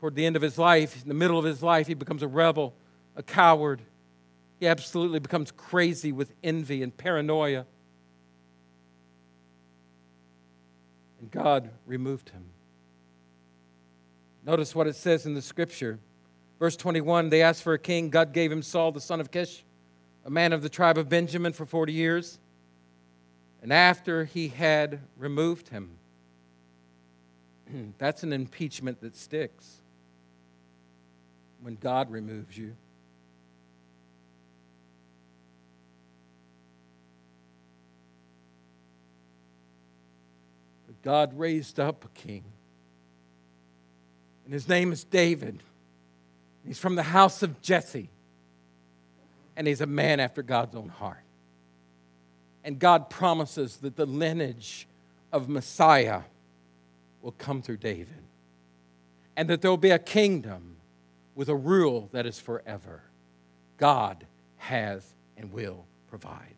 Toward 0.00 0.14
the 0.14 0.26
end 0.26 0.36
of 0.36 0.42
his 0.42 0.58
life, 0.58 1.02
in 1.02 1.08
the 1.08 1.14
middle 1.14 1.38
of 1.38 1.44
his 1.44 1.62
life, 1.62 1.86
he 1.86 1.94
becomes 1.94 2.22
a 2.22 2.28
rebel, 2.28 2.74
a 3.16 3.22
coward. 3.22 3.80
He 4.60 4.66
absolutely 4.66 5.18
becomes 5.18 5.50
crazy 5.50 6.12
with 6.12 6.32
envy 6.44 6.82
and 6.82 6.96
paranoia. 6.96 7.66
And 11.20 11.30
God 11.30 11.70
removed 11.86 12.30
him. 12.30 12.44
Notice 14.44 14.74
what 14.74 14.86
it 14.86 14.96
says 14.96 15.26
in 15.26 15.34
the 15.34 15.42
scripture. 15.42 15.98
Verse 16.58 16.76
21 16.76 17.28
they 17.28 17.42
asked 17.42 17.62
for 17.62 17.74
a 17.74 17.78
king. 17.78 18.10
God 18.10 18.32
gave 18.32 18.50
him 18.50 18.62
Saul, 18.62 18.92
the 18.92 19.00
son 19.00 19.20
of 19.20 19.30
Kish, 19.30 19.64
a 20.24 20.30
man 20.30 20.52
of 20.52 20.62
the 20.62 20.68
tribe 20.68 20.98
of 20.98 21.08
Benjamin, 21.08 21.52
for 21.52 21.66
40 21.66 21.92
years. 21.92 22.38
And 23.62 23.72
after 23.72 24.24
he 24.24 24.48
had 24.48 25.00
removed 25.16 25.68
him, 25.68 25.98
that's 27.98 28.22
an 28.22 28.32
impeachment 28.32 29.00
that 29.00 29.16
sticks 29.16 29.82
when 31.60 31.74
God 31.74 32.10
removes 32.10 32.56
you. 32.56 32.76
God 41.02 41.38
raised 41.38 41.78
up 41.78 42.04
a 42.04 42.08
king, 42.08 42.44
and 44.44 44.52
his 44.52 44.68
name 44.68 44.92
is 44.92 45.04
David. 45.04 45.62
He's 46.66 46.78
from 46.78 46.96
the 46.96 47.02
house 47.02 47.42
of 47.42 47.62
Jesse, 47.62 48.10
and 49.56 49.66
he's 49.66 49.80
a 49.80 49.86
man 49.86 50.20
after 50.20 50.42
God's 50.42 50.74
own 50.74 50.88
heart. 50.88 51.22
And 52.64 52.78
God 52.78 53.08
promises 53.08 53.76
that 53.78 53.96
the 53.96 54.04
lineage 54.04 54.86
of 55.32 55.48
Messiah 55.48 56.22
will 57.22 57.32
come 57.32 57.62
through 57.62 57.78
David, 57.78 58.22
and 59.36 59.48
that 59.48 59.62
there 59.62 59.70
will 59.70 59.76
be 59.76 59.90
a 59.90 59.98
kingdom 59.98 60.76
with 61.34 61.48
a 61.48 61.54
rule 61.54 62.08
that 62.12 62.26
is 62.26 62.38
forever. 62.40 63.02
God 63.76 64.26
has 64.56 65.14
and 65.36 65.52
will 65.52 65.84
provide. 66.10 66.54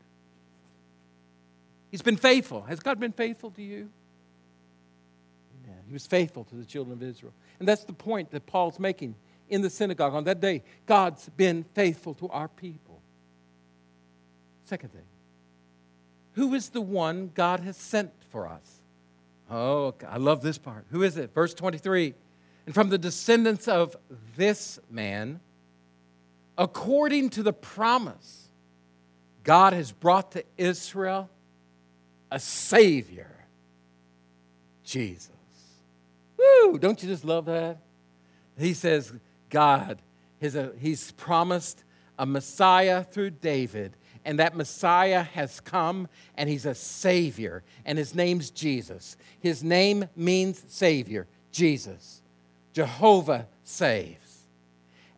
He's 1.90 2.03
been 2.03 2.16
faithful. 2.16 2.62
Has 2.62 2.81
God 2.81 2.98
been 2.98 3.12
faithful 3.12 3.50
to 3.53 3.62
you? 3.62 3.90
He 5.90 5.92
was 5.92 6.07
faithful 6.07 6.44
to 6.44 6.55
the 6.55 6.64
children 6.64 6.96
of 6.96 7.03
Israel. 7.03 7.33
And 7.59 7.66
that's 7.66 7.83
the 7.83 7.92
point 7.92 8.31
that 8.31 8.46
Paul's 8.46 8.79
making 8.79 9.16
in 9.48 9.61
the 9.61 9.68
synagogue 9.68 10.14
on 10.14 10.22
that 10.22 10.38
day. 10.38 10.62
God's 10.87 11.29
been 11.31 11.64
faithful 11.74 12.14
to 12.14 12.29
our 12.29 12.46
people. 12.46 13.03
Second 14.66 14.92
thing, 14.92 15.03
who 16.35 16.55
is 16.55 16.68
the 16.68 16.81
one 16.81 17.33
God 17.35 17.59
has 17.59 17.76
sent 17.76 18.12
for 18.31 18.46
us? 18.46 18.83
Oh, 19.50 19.92
I 20.09 20.18
love 20.18 20.42
this 20.42 20.59
part. 20.59 20.87
Who 20.92 21.03
is 21.03 21.16
it? 21.16 21.35
Verse 21.35 21.55
23. 21.55 22.14
And 22.66 22.72
from 22.72 22.88
the 22.88 22.96
descendants 22.96 23.66
of 23.66 23.96
this 24.37 24.79
man, 24.88 25.40
according 26.57 27.31
to 27.31 27.42
the 27.42 27.53
promise, 27.53 28.46
God 29.42 29.72
has 29.72 29.90
brought 29.90 30.31
to 30.33 30.44
Israel 30.57 31.29
a 32.31 32.38
Savior, 32.38 33.44
Jesus. 34.85 35.33
Woo! 36.64 36.79
Don't 36.79 37.03
you 37.03 37.09
just 37.09 37.25
love 37.25 37.46
that? 37.46 37.79
He 38.59 38.75
says, 38.75 39.12
God, 39.49 40.01
his, 40.38 40.57
uh, 40.57 40.70
He's 40.79 41.12
promised 41.12 41.85
a 42.18 42.27
Messiah 42.27 43.05
through 43.05 43.31
David 43.31 43.96
and 44.25 44.38
that 44.38 44.57
Messiah 44.57 45.23
has 45.23 45.61
come 45.61 46.09
and 46.37 46.49
he's 46.49 46.66
a 46.66 46.75
Savior, 46.75 47.62
and 47.85 47.99
his 47.99 48.14
name's 48.14 48.51
Jesus. 48.51 49.16
His 49.40 49.64
name 49.64 50.07
means 50.14 50.62
Savior, 50.68 51.27
Jesus. 51.53 52.23
Jehovah 52.73 53.46
saves. 53.64 54.46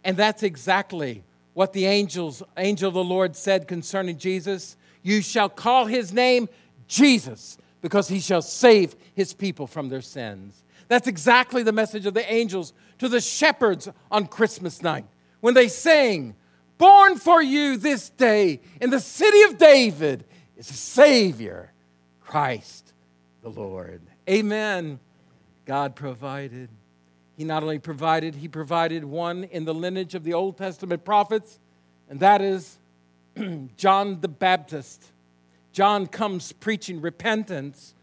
And 0.05 0.16
that's 0.16 0.42
exactly 0.42 1.24
what 1.55 1.72
the 1.72 1.87
angels, 1.87 2.42
angel 2.57 2.88
of 2.88 2.94
the 2.94 3.05
Lord 3.05 3.37
said 3.37 3.68
concerning 3.68 4.18
Jesus. 4.18 4.76
You 5.02 5.20
shall 5.20 5.48
call 5.48 5.87
his 5.87 6.12
name 6.12 6.48
Jesus, 6.88 7.59
because 7.81 8.09
he 8.09 8.20
shall 8.20 8.42
save 8.42 8.94
his 9.14 9.35
people 9.35 9.66
from 9.66 9.88
their 9.88 10.02
sins. 10.02 10.62
That's 10.92 11.09
exactly 11.09 11.62
the 11.62 11.72
message 11.72 12.05
of 12.05 12.12
the 12.12 12.31
angels 12.31 12.74
to 12.98 13.09
the 13.09 13.22
shepherds 13.22 13.88
on 14.11 14.26
Christmas 14.26 14.83
night 14.83 15.07
when 15.40 15.55
they 15.55 15.68
sang, 15.68 16.35
Born 16.76 17.16
for 17.16 17.40
you 17.40 17.78
this 17.78 18.11
day 18.11 18.61
in 18.78 18.90
the 18.90 19.00
city 19.00 19.40
of 19.44 19.57
David 19.57 20.26
is 20.55 20.68
a 20.68 20.74
Savior, 20.74 21.72
Christ 22.20 22.92
the 23.40 23.48
Lord. 23.48 24.02
Amen. 24.28 25.00
God 25.64 25.96
provided. 25.96 26.68
He 27.38 27.44
not 27.44 27.62
only 27.62 27.78
provided, 27.78 28.35
He 28.35 28.48
provided 28.48 29.02
one 29.02 29.44
in 29.44 29.64
the 29.64 29.72
lineage 29.72 30.14
of 30.14 30.24
the 30.24 30.35
Old 30.35 30.59
Testament 30.59 31.07
prophets, 31.07 31.59
and 32.11 32.20
that 32.20 32.42
is 32.42 32.76
John 33.78 34.20
the 34.20 34.28
Baptist. 34.28 35.11
John 35.72 36.07
comes 36.07 36.52
preaching 36.52 37.00
repentance, 37.00 37.94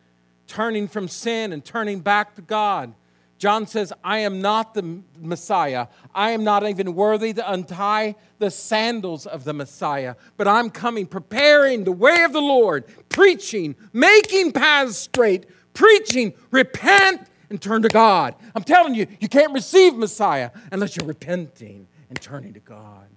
turning 0.50 0.90
from 0.90 1.08
sin 1.08 1.54
and 1.54 1.64
turning 1.64 2.02
back 2.02 2.36
to 2.36 2.42
God. 2.42 2.94
John 3.38 3.68
says, 3.68 3.94
I 4.04 4.18
am 4.20 4.42
not 4.42 4.74
the 4.74 5.02
Messiah. 5.18 5.88
I 6.14 6.32
am 6.32 6.44
not 6.44 6.68
even 6.68 6.94
worthy 6.94 7.32
to 7.32 7.52
untie 7.52 8.16
the 8.38 8.52
sandals 8.52 9.26
of 9.26 9.46
the 9.46 9.54
Messiah, 9.54 10.16
but 10.36 10.46
I'm 10.46 10.70
coming, 10.70 11.06
preparing 11.06 11.86
the 11.86 11.94
way 11.94 12.24
of 12.24 12.34
the 12.34 12.42
Lord, 12.42 12.84
preaching, 13.08 13.76
making 13.94 14.52
paths 14.52 14.98
straight, 14.98 15.46
preaching, 15.74 16.34
repent 16.52 17.22
and 17.50 17.62
turn 17.62 17.84
to 17.84 17.88
God. 17.88 18.36
I'm 18.54 18.64
telling 18.64 18.94
you, 18.94 19.08
you 19.22 19.30
can't 19.30 19.54
receive 19.54 19.96
Messiah 19.96 20.52
unless 20.74 20.98
you're 20.98 21.08
repenting 21.08 21.88
and 22.10 22.20
turning 22.20 22.54
to 22.56 22.60
God. 22.60 23.08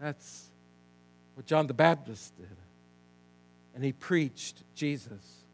That's 0.00 0.50
what 1.34 1.46
John 1.46 1.68
the 1.68 1.74
Baptist 1.74 2.36
did. 2.36 2.48
And 3.76 3.84
he 3.84 3.92
preached 3.92 4.64
Jesus. 4.74 5.45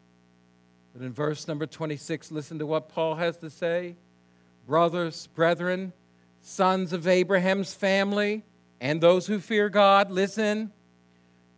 But 0.93 1.01
in 1.01 1.11
verse 1.11 1.47
number 1.47 1.65
26, 1.65 2.31
listen 2.31 2.59
to 2.59 2.65
what 2.65 2.89
Paul 2.89 3.15
has 3.15 3.37
to 3.37 3.49
say. 3.49 3.95
Brothers, 4.67 5.27
brethren, 5.27 5.91
sons 6.41 6.93
of 6.93 7.07
Abraham's 7.07 7.73
family, 7.73 8.43
and 8.79 9.01
those 9.01 9.25
who 9.25 9.39
fear 9.39 9.69
God, 9.69 10.11
listen. 10.11 10.71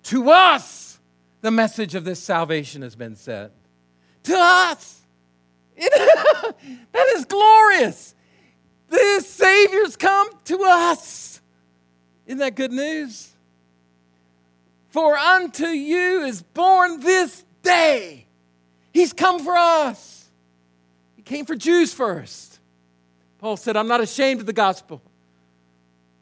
To 0.04 0.30
us, 0.30 1.00
the 1.42 1.52
message 1.52 1.96
of 1.96 2.06
this 2.06 2.20
salvation 2.20 2.82
has 2.82 2.96
been 2.96 3.16
sent. 3.16 3.52
To 4.24 4.36
us. 4.38 5.02
It, 5.76 5.92
that 6.94 7.14
is 7.16 7.26
glorious. 7.26 8.16
This 8.90 9.28
Savior's 9.28 9.98
come 9.98 10.30
to 10.46 10.64
us. 10.64 11.42
Isn't 12.26 12.40
that 12.40 12.56
good 12.56 12.72
news? 12.72 13.32
For 14.90 15.18
unto 15.18 15.68
you 15.68 16.24
is 16.24 16.42
born 16.42 17.02
this 17.02 17.44
day 17.62 18.26
He's 18.96 19.12
come 19.12 19.44
for 19.44 19.58
us. 19.58 20.30
He 21.18 21.22
came 21.22 21.46
for 21.46 21.54
Jews 21.54 21.94
first. 21.94 22.60
Paul 23.40 23.58
said, 23.58 23.76
I'm 23.76 23.90
not 23.90 24.00
ashamed 24.00 24.40
of 24.40 24.46
the 24.46 24.54
gospel. 24.54 25.02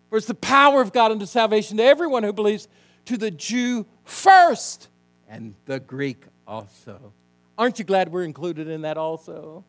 For 0.10 0.18
it's 0.18 0.26
the 0.26 0.34
power 0.34 0.82
of 0.82 0.92
God 0.92 1.12
unto 1.12 1.28
salvation 1.28 1.78
to 1.78 1.84
everyone 1.84 2.24
who 2.24 2.34
believes, 2.34 2.68
to 3.06 3.16
the 3.16 3.30
Jew 3.30 3.86
first, 4.06 4.88
and 5.30 5.54
the 5.66 5.82
Greek 5.82 6.24
also. 6.48 7.14
Aren't 7.60 7.78
you 7.78 7.86
glad 7.86 8.12
we're 8.12 8.24
included 8.24 8.68
in 8.68 8.82
that 8.82 8.98
also? 8.98 9.64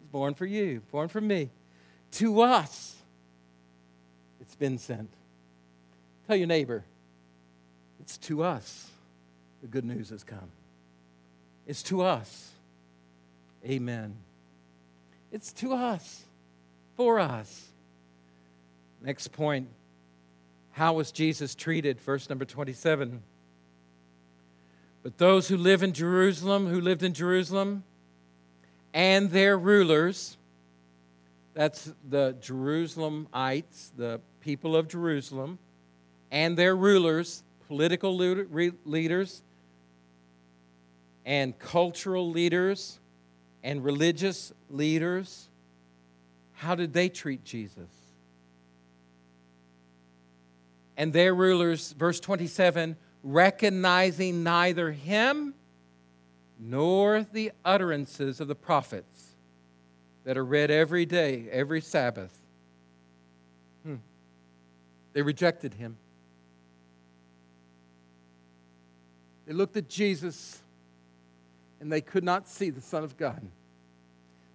He's 0.00 0.08
born 0.08 0.32
for 0.32 0.46
you, 0.46 0.80
born 0.90 1.08
for 1.08 1.20
me. 1.20 1.50
To 2.12 2.40
us, 2.40 2.96
it's 4.40 4.56
been 4.56 4.78
sent. 4.78 5.10
Tell 6.26 6.36
your 6.36 6.46
neighbor, 6.46 6.82
it's 8.00 8.16
to 8.16 8.42
us 8.42 8.88
the 9.60 9.66
good 9.66 9.84
news 9.84 10.08
has 10.08 10.24
come. 10.24 10.50
It's 11.68 11.82
to 11.84 12.02
us. 12.02 12.50
Amen. 13.64 14.16
It's 15.30 15.52
to 15.54 15.74
us, 15.74 16.24
for 16.96 17.20
us. 17.20 17.68
Next 19.02 19.28
point 19.28 19.68
How 20.72 20.94
was 20.94 21.12
Jesus 21.12 21.54
treated? 21.54 22.00
Verse 22.00 22.28
number 22.28 22.46
27. 22.46 23.22
But 25.02 25.18
those 25.18 25.48
who 25.48 25.56
live 25.56 25.82
in 25.82 25.92
Jerusalem, 25.92 26.66
who 26.66 26.80
lived 26.80 27.02
in 27.02 27.12
Jerusalem, 27.12 27.84
and 28.94 29.30
their 29.30 29.58
rulers, 29.58 30.36
that's 31.52 31.92
the 32.08 32.34
Jerusalemites, 32.40 33.90
the 33.96 34.20
people 34.40 34.74
of 34.74 34.88
Jerusalem, 34.88 35.58
and 36.30 36.56
their 36.56 36.74
rulers, 36.74 37.42
political 37.68 38.16
leaders, 38.16 39.42
and 41.28 41.58
cultural 41.58 42.30
leaders 42.30 42.98
and 43.62 43.84
religious 43.84 44.50
leaders, 44.70 45.50
how 46.54 46.74
did 46.74 46.94
they 46.94 47.10
treat 47.10 47.44
Jesus? 47.44 47.90
And 50.96 51.12
their 51.12 51.34
rulers, 51.34 51.92
verse 51.92 52.18
27, 52.18 52.96
recognizing 53.22 54.42
neither 54.42 54.90
him 54.90 55.52
nor 56.58 57.26
the 57.30 57.52
utterances 57.62 58.40
of 58.40 58.48
the 58.48 58.54
prophets 58.54 59.36
that 60.24 60.38
are 60.38 60.44
read 60.44 60.70
every 60.70 61.04
day, 61.04 61.46
every 61.52 61.82
Sabbath. 61.82 62.34
Hmm. 63.84 63.96
They 65.12 65.20
rejected 65.20 65.74
him. 65.74 65.98
They 69.44 69.52
looked 69.52 69.76
at 69.76 69.90
Jesus 69.90 70.62
and 71.80 71.92
they 71.92 72.00
could 72.00 72.24
not 72.24 72.48
see 72.48 72.70
the 72.70 72.80
Son 72.80 73.04
of 73.04 73.16
God. 73.16 73.40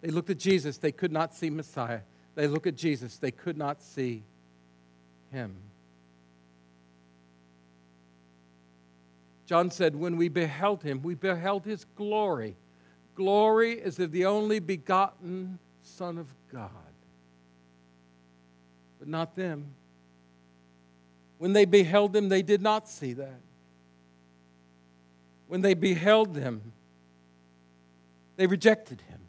They 0.02 0.10
looked 0.10 0.30
at 0.30 0.38
Jesus, 0.38 0.78
they 0.78 0.92
could 0.92 1.12
not 1.12 1.34
see 1.34 1.50
Messiah. 1.50 2.02
They 2.36 2.48
looked 2.48 2.68
at 2.68 2.76
Jesus, 2.76 3.18
they 3.18 3.32
could 3.32 3.58
not 3.58 3.82
see 3.82 4.24
him. 5.32 5.56
John 9.46 9.72
said, 9.72 9.96
When 9.96 10.18
we 10.18 10.30
beheld 10.30 10.84
him, 10.84 11.02
we 11.02 11.16
beheld 11.16 11.66
his 11.66 11.86
glory. 11.96 12.56
Glory 13.16 13.74
is 13.74 14.00
of 14.00 14.12
the 14.12 14.26
only 14.26 14.60
begotten 14.60 15.60
Son 15.84 16.18
of 16.18 16.28
God. 16.52 16.72
But 19.00 19.08
not 19.08 19.36
them. 19.36 19.66
When 21.38 21.54
they 21.54 21.66
beheld 21.66 22.16
him, 22.16 22.30
they 22.30 22.42
did 22.42 22.62
not 22.62 22.88
see 22.88 23.14
that. 23.14 23.42
When 25.48 25.62
they 25.62 25.74
beheld 25.74 26.36
him, 26.36 26.72
they 28.36 28.48
rejected 28.48 29.02
him. 29.02 29.20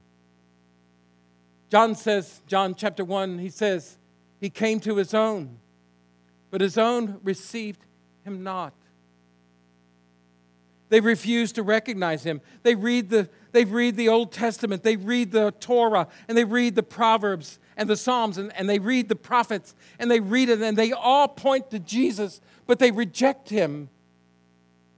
John 1.71 1.95
says, 1.95 2.41
John 2.47 2.75
chapter 2.75 3.05
1, 3.05 3.39
he 3.39 3.51
says, 3.51 3.99
He 4.41 4.51
came 4.51 4.81
to 4.81 4.97
his 4.97 5.15
own, 5.15 5.59
but 6.51 6.61
his 6.61 6.79
own 6.79 7.21
received 7.23 7.85
him 8.25 8.43
not. 8.43 8.75
They 10.89 11.01
refuse 11.01 11.51
to 11.53 11.63
recognize 11.63 12.23
him. 12.23 12.41
They 12.63 12.75
read 12.75 13.11
the, 13.11 13.29
they 13.53 13.65
read 13.65 13.97
the 13.97 14.09
Old 14.09 14.31
Testament, 14.31 14.83
they 14.83 14.97
read 14.97 15.33
the 15.33 15.51
Torah, 15.59 16.07
and 16.29 16.39
they 16.39 16.45
read 16.45 16.77
the 16.77 16.83
Proverbs 16.83 17.59
and 17.77 17.91
the 17.91 17.97
Psalms, 17.97 18.39
and, 18.39 18.53
and 18.57 18.69
they 18.69 18.79
read 18.79 19.09
the 19.09 19.17
prophets, 19.17 19.75
and 19.99 20.11
they 20.11 20.21
read 20.21 20.49
it, 20.49 20.63
and 20.63 20.79
they 20.79 20.93
all 20.93 21.27
point 21.27 21.71
to 21.71 21.79
Jesus, 21.79 22.41
but 22.67 22.79
they 22.79 22.91
reject 22.91 23.49
him. 23.49 23.89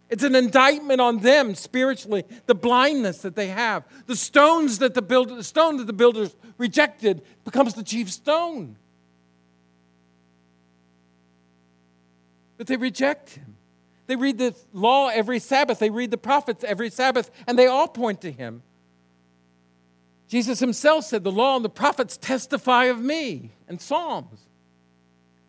It's 0.09 0.23
an 0.23 0.37
indictment 0.37 1.01
on 1.01 1.19
them 1.19 1.55
spiritually, 1.55 2.25
the 2.47 2.55
blindness 2.55 3.23
that 3.23 3.35
they 3.35 3.49
have. 3.49 3.85
The 4.07 4.15
stones 4.15 4.79
that 4.79 4.95
the 4.95 5.01
the 5.01 5.43
stone 5.43 5.79
that 5.79 5.87
the 5.87 5.93
builders 5.93 6.37
rejected 6.59 7.23
becomes 7.45 7.75
the 7.75 7.83
chief 7.83 8.11
stone. 8.11 8.77
But 12.57 12.69
they 12.69 12.77
reject 12.77 13.31
him. 13.31 13.57
They 14.07 14.17
read 14.17 14.39
the 14.39 14.55
law 14.73 15.09
every 15.09 15.41
Sabbath, 15.41 15.81
they 15.81 15.91
read 15.91 16.13
the 16.13 16.19
prophets 16.19 16.63
every 16.63 16.91
Sabbath, 16.91 17.31
and 17.49 17.59
they 17.59 17.67
all 17.67 17.89
point 17.89 18.21
to 18.21 18.31
him. 18.31 18.63
Jesus 20.29 20.61
himself 20.61 21.05
said, 21.05 21.25
The 21.25 21.33
law 21.33 21.57
and 21.57 21.65
the 21.65 21.69
prophets 21.71 22.17
testify 22.17 22.85
of 22.85 23.01
me, 23.01 23.51
and 23.69 23.81
Psalms. 23.81 24.46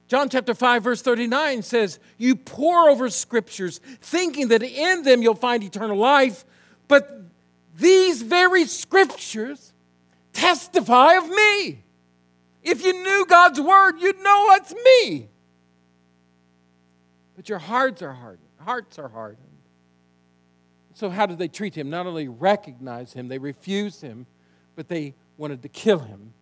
John 0.08 0.30
chapter 0.30 0.54
5, 0.54 0.84
verse 0.84 1.02
39 1.02 1.62
says, 1.64 2.00
You 2.18 2.36
pore 2.36 2.90
over 2.90 3.10
scriptures, 3.10 3.80
thinking 4.00 4.48
that 4.50 4.64
in 4.64 5.04
them 5.04 5.22
you'll 5.22 5.36
find 5.36 5.64
eternal 5.64 5.98
life, 5.98 6.46
but 6.88 7.22
these 7.78 8.22
very 8.22 8.66
scriptures 8.66 9.74
testify 10.32 11.16
of 11.16 11.30
me. 11.30 11.84
If 12.64 12.86
you 12.86 12.94
knew 12.94 13.26
God's 13.28 13.60
word, 13.60 14.00
you'd 14.00 14.20
know 14.20 14.48
it's 14.52 14.74
me. 14.74 15.30
But 17.36 17.50
your 17.50 17.60
hearts 17.60 18.02
are 18.02 18.14
hardened. 18.14 18.48
Hearts 18.60 18.98
are 18.98 19.10
hardened. 19.10 19.44
So, 20.94 21.10
how 21.10 21.28
did 21.28 21.38
they 21.38 21.48
treat 21.48 21.76
him? 21.76 21.90
Not 21.90 22.08
only 22.08 22.28
recognize 22.28 23.14
him, 23.14 23.28
they 23.28 23.38
refused 23.38 24.02
him, 24.02 24.26
but 24.76 24.88
they 24.88 25.14
wanted 25.38 25.62
to 25.62 25.70
kill 25.70 26.00
him. 26.00 26.34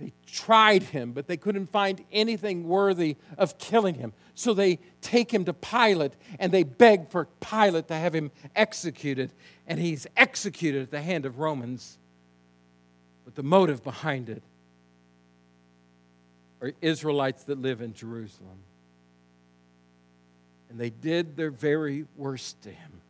They 0.00 0.14
tried 0.26 0.82
him, 0.82 1.12
but 1.12 1.26
they 1.26 1.36
couldn't 1.36 1.66
find 1.66 2.02
anything 2.10 2.66
worthy 2.66 3.16
of 3.36 3.58
killing 3.58 3.96
him. 3.96 4.14
So 4.34 4.54
they 4.54 4.78
take 5.02 5.32
him 5.32 5.44
to 5.44 5.52
Pilate 5.52 6.14
and 6.38 6.50
they 6.50 6.62
beg 6.62 7.10
for 7.10 7.28
Pilate 7.40 7.88
to 7.88 7.94
have 7.94 8.14
him 8.14 8.30
executed. 8.56 9.30
And 9.66 9.78
he's 9.78 10.06
executed 10.16 10.82
at 10.84 10.90
the 10.90 11.02
hand 11.02 11.26
of 11.26 11.38
Romans. 11.38 11.98
But 13.26 13.34
the 13.34 13.42
motive 13.42 13.84
behind 13.84 14.30
it 14.30 14.42
are 16.62 16.72
Israelites 16.80 17.44
that 17.44 17.60
live 17.60 17.82
in 17.82 17.92
Jerusalem. 17.92 18.58
And 20.70 20.80
they 20.80 20.90
did 20.90 21.36
their 21.36 21.50
very 21.50 22.06
worst 22.16 22.62
to 22.62 22.70
him. 22.70 23.02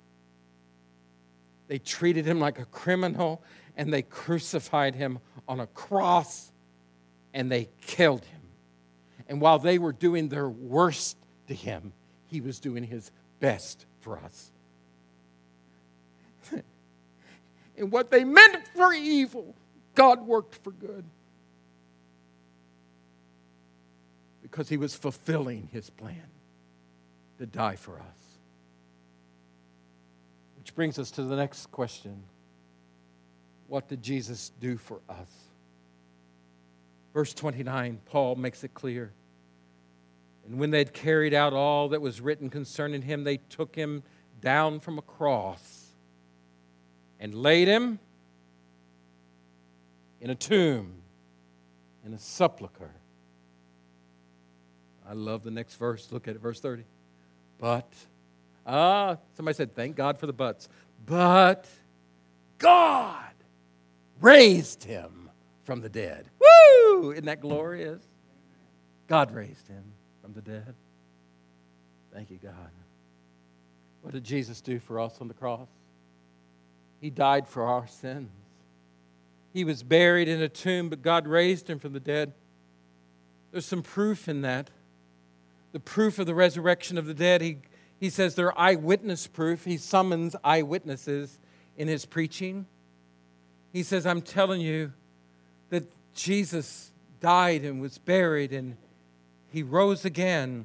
They 1.68 1.78
treated 1.78 2.26
him 2.26 2.40
like 2.40 2.58
a 2.58 2.64
criminal 2.64 3.44
and 3.76 3.92
they 3.92 4.02
crucified 4.02 4.96
him 4.96 5.20
on 5.46 5.60
a 5.60 5.68
cross 5.68 6.49
and 7.32 7.50
they 7.50 7.68
killed 7.80 8.24
him. 8.24 8.40
And 9.28 9.40
while 9.40 9.58
they 9.58 9.78
were 9.78 9.92
doing 9.92 10.28
their 10.28 10.48
worst 10.48 11.16
to 11.46 11.54
him, 11.54 11.92
he 12.28 12.40
was 12.40 12.60
doing 12.60 12.84
his 12.84 13.10
best 13.38 13.86
for 14.00 14.18
us. 14.18 14.50
and 17.76 17.92
what 17.92 18.10
they 18.10 18.24
meant 18.24 18.66
for 18.74 18.92
evil, 18.92 19.54
God 19.94 20.26
worked 20.26 20.56
for 20.62 20.72
good. 20.72 21.04
Because 24.42 24.68
he 24.68 24.76
was 24.76 24.94
fulfilling 24.94 25.68
his 25.72 25.90
plan 25.90 26.22
to 27.38 27.46
die 27.46 27.76
for 27.76 27.98
us. 27.98 28.20
Which 30.58 30.74
brings 30.74 30.98
us 30.98 31.10
to 31.12 31.22
the 31.22 31.36
next 31.36 31.70
question 31.70 32.22
What 33.68 33.88
did 33.88 34.02
Jesus 34.02 34.50
do 34.60 34.76
for 34.76 35.00
us? 35.08 35.49
Verse 37.12 37.34
29, 37.34 38.00
Paul 38.06 38.36
makes 38.36 38.62
it 38.64 38.74
clear. 38.74 39.12
And 40.46 40.58
when 40.58 40.70
they'd 40.70 40.92
carried 40.92 41.34
out 41.34 41.52
all 41.52 41.88
that 41.90 42.00
was 42.00 42.20
written 42.20 42.50
concerning 42.50 43.02
him, 43.02 43.24
they 43.24 43.36
took 43.36 43.74
him 43.74 44.02
down 44.40 44.80
from 44.80 44.98
a 44.98 45.02
cross 45.02 45.90
and 47.18 47.34
laid 47.34 47.68
him 47.68 47.98
in 50.20 50.30
a 50.30 50.34
tomb, 50.34 51.02
in 52.04 52.12
a 52.14 52.18
sepulchre. 52.18 52.94
I 55.08 55.12
love 55.12 55.42
the 55.42 55.50
next 55.50 55.74
verse. 55.74 56.08
Look 56.10 56.28
at 56.28 56.36
it, 56.36 56.40
verse 56.40 56.60
30. 56.60 56.84
But, 57.58 57.92
ah, 58.66 59.16
somebody 59.36 59.56
said, 59.56 59.74
thank 59.74 59.96
God 59.96 60.18
for 60.18 60.26
the 60.26 60.32
buts. 60.32 60.68
But 61.04 61.66
God 62.58 63.34
raised 64.20 64.84
him 64.84 65.30
from 65.64 65.80
the 65.80 65.88
dead. 65.88 66.28
Isn't 67.08 67.24
that 67.26 67.40
glorious? 67.40 68.02
God 69.06 69.32
raised 69.32 69.66
him 69.66 69.84
from 70.22 70.34
the 70.34 70.42
dead. 70.42 70.74
Thank 72.12 72.30
you, 72.30 72.38
God. 72.38 72.70
What 74.02 74.12
did 74.12 74.24
Jesus 74.24 74.60
do 74.60 74.78
for 74.78 75.00
us 75.00 75.18
on 75.20 75.28
the 75.28 75.34
cross? 75.34 75.68
He 77.00 77.10
died 77.10 77.48
for 77.48 77.64
our 77.64 77.86
sins. 77.86 78.30
He 79.52 79.64
was 79.64 79.82
buried 79.82 80.28
in 80.28 80.40
a 80.40 80.48
tomb, 80.48 80.88
but 80.88 81.02
God 81.02 81.26
raised 81.26 81.68
him 81.68 81.78
from 81.78 81.92
the 81.92 82.00
dead. 82.00 82.32
There's 83.50 83.66
some 83.66 83.82
proof 83.82 84.28
in 84.28 84.42
that. 84.42 84.70
The 85.72 85.80
proof 85.80 86.18
of 86.18 86.26
the 86.26 86.34
resurrection 86.34 86.98
of 86.98 87.06
the 87.06 87.14
dead. 87.14 87.40
He, 87.40 87.58
he 87.98 88.10
says 88.10 88.34
they're 88.34 88.58
eyewitness 88.58 89.26
proof. 89.26 89.64
He 89.64 89.76
summons 89.76 90.36
eyewitnesses 90.44 91.38
in 91.76 91.88
his 91.88 92.06
preaching. 92.06 92.66
He 93.72 93.82
says, 93.82 94.06
I'm 94.06 94.22
telling 94.22 94.60
you 94.60 94.92
that 95.70 95.84
Jesus 96.14 96.89
died 97.20 97.64
and 97.64 97.80
was 97.80 97.98
buried 97.98 98.52
and 98.52 98.76
he 99.52 99.62
rose 99.62 100.04
again, 100.04 100.64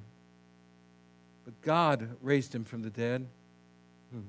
but 1.44 1.60
God 1.62 2.10
raised 2.22 2.54
him 2.54 2.64
from 2.64 2.82
the 2.84 2.90
dead. 2.90 3.28
Hmm. 4.12 4.22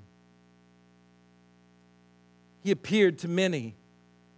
He 2.63 2.71
appeared 2.71 3.19
to 3.19 3.29
many, 3.29 3.75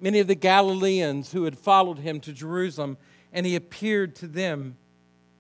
many 0.01 0.19
of 0.19 0.27
the 0.27 0.35
Galileans 0.35 1.33
who 1.33 1.45
had 1.45 1.57
followed 1.57 1.99
him 1.99 2.21
to 2.21 2.33
Jerusalem, 2.33 2.97
and 3.33 3.47
he 3.47 3.55
appeared 3.57 4.17
to 4.17 4.27
them 4.27 4.77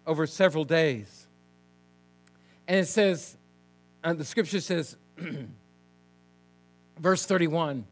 over 0.06 0.26
several 0.26 0.64
days. 0.64 1.26
And 2.68 2.78
it 2.78 2.86
says, 2.86 3.36
uh, 4.04 4.12
the 4.12 4.24
scripture 4.24 4.60
says, 4.60 4.96
verse 6.98 7.26
31 7.26 7.84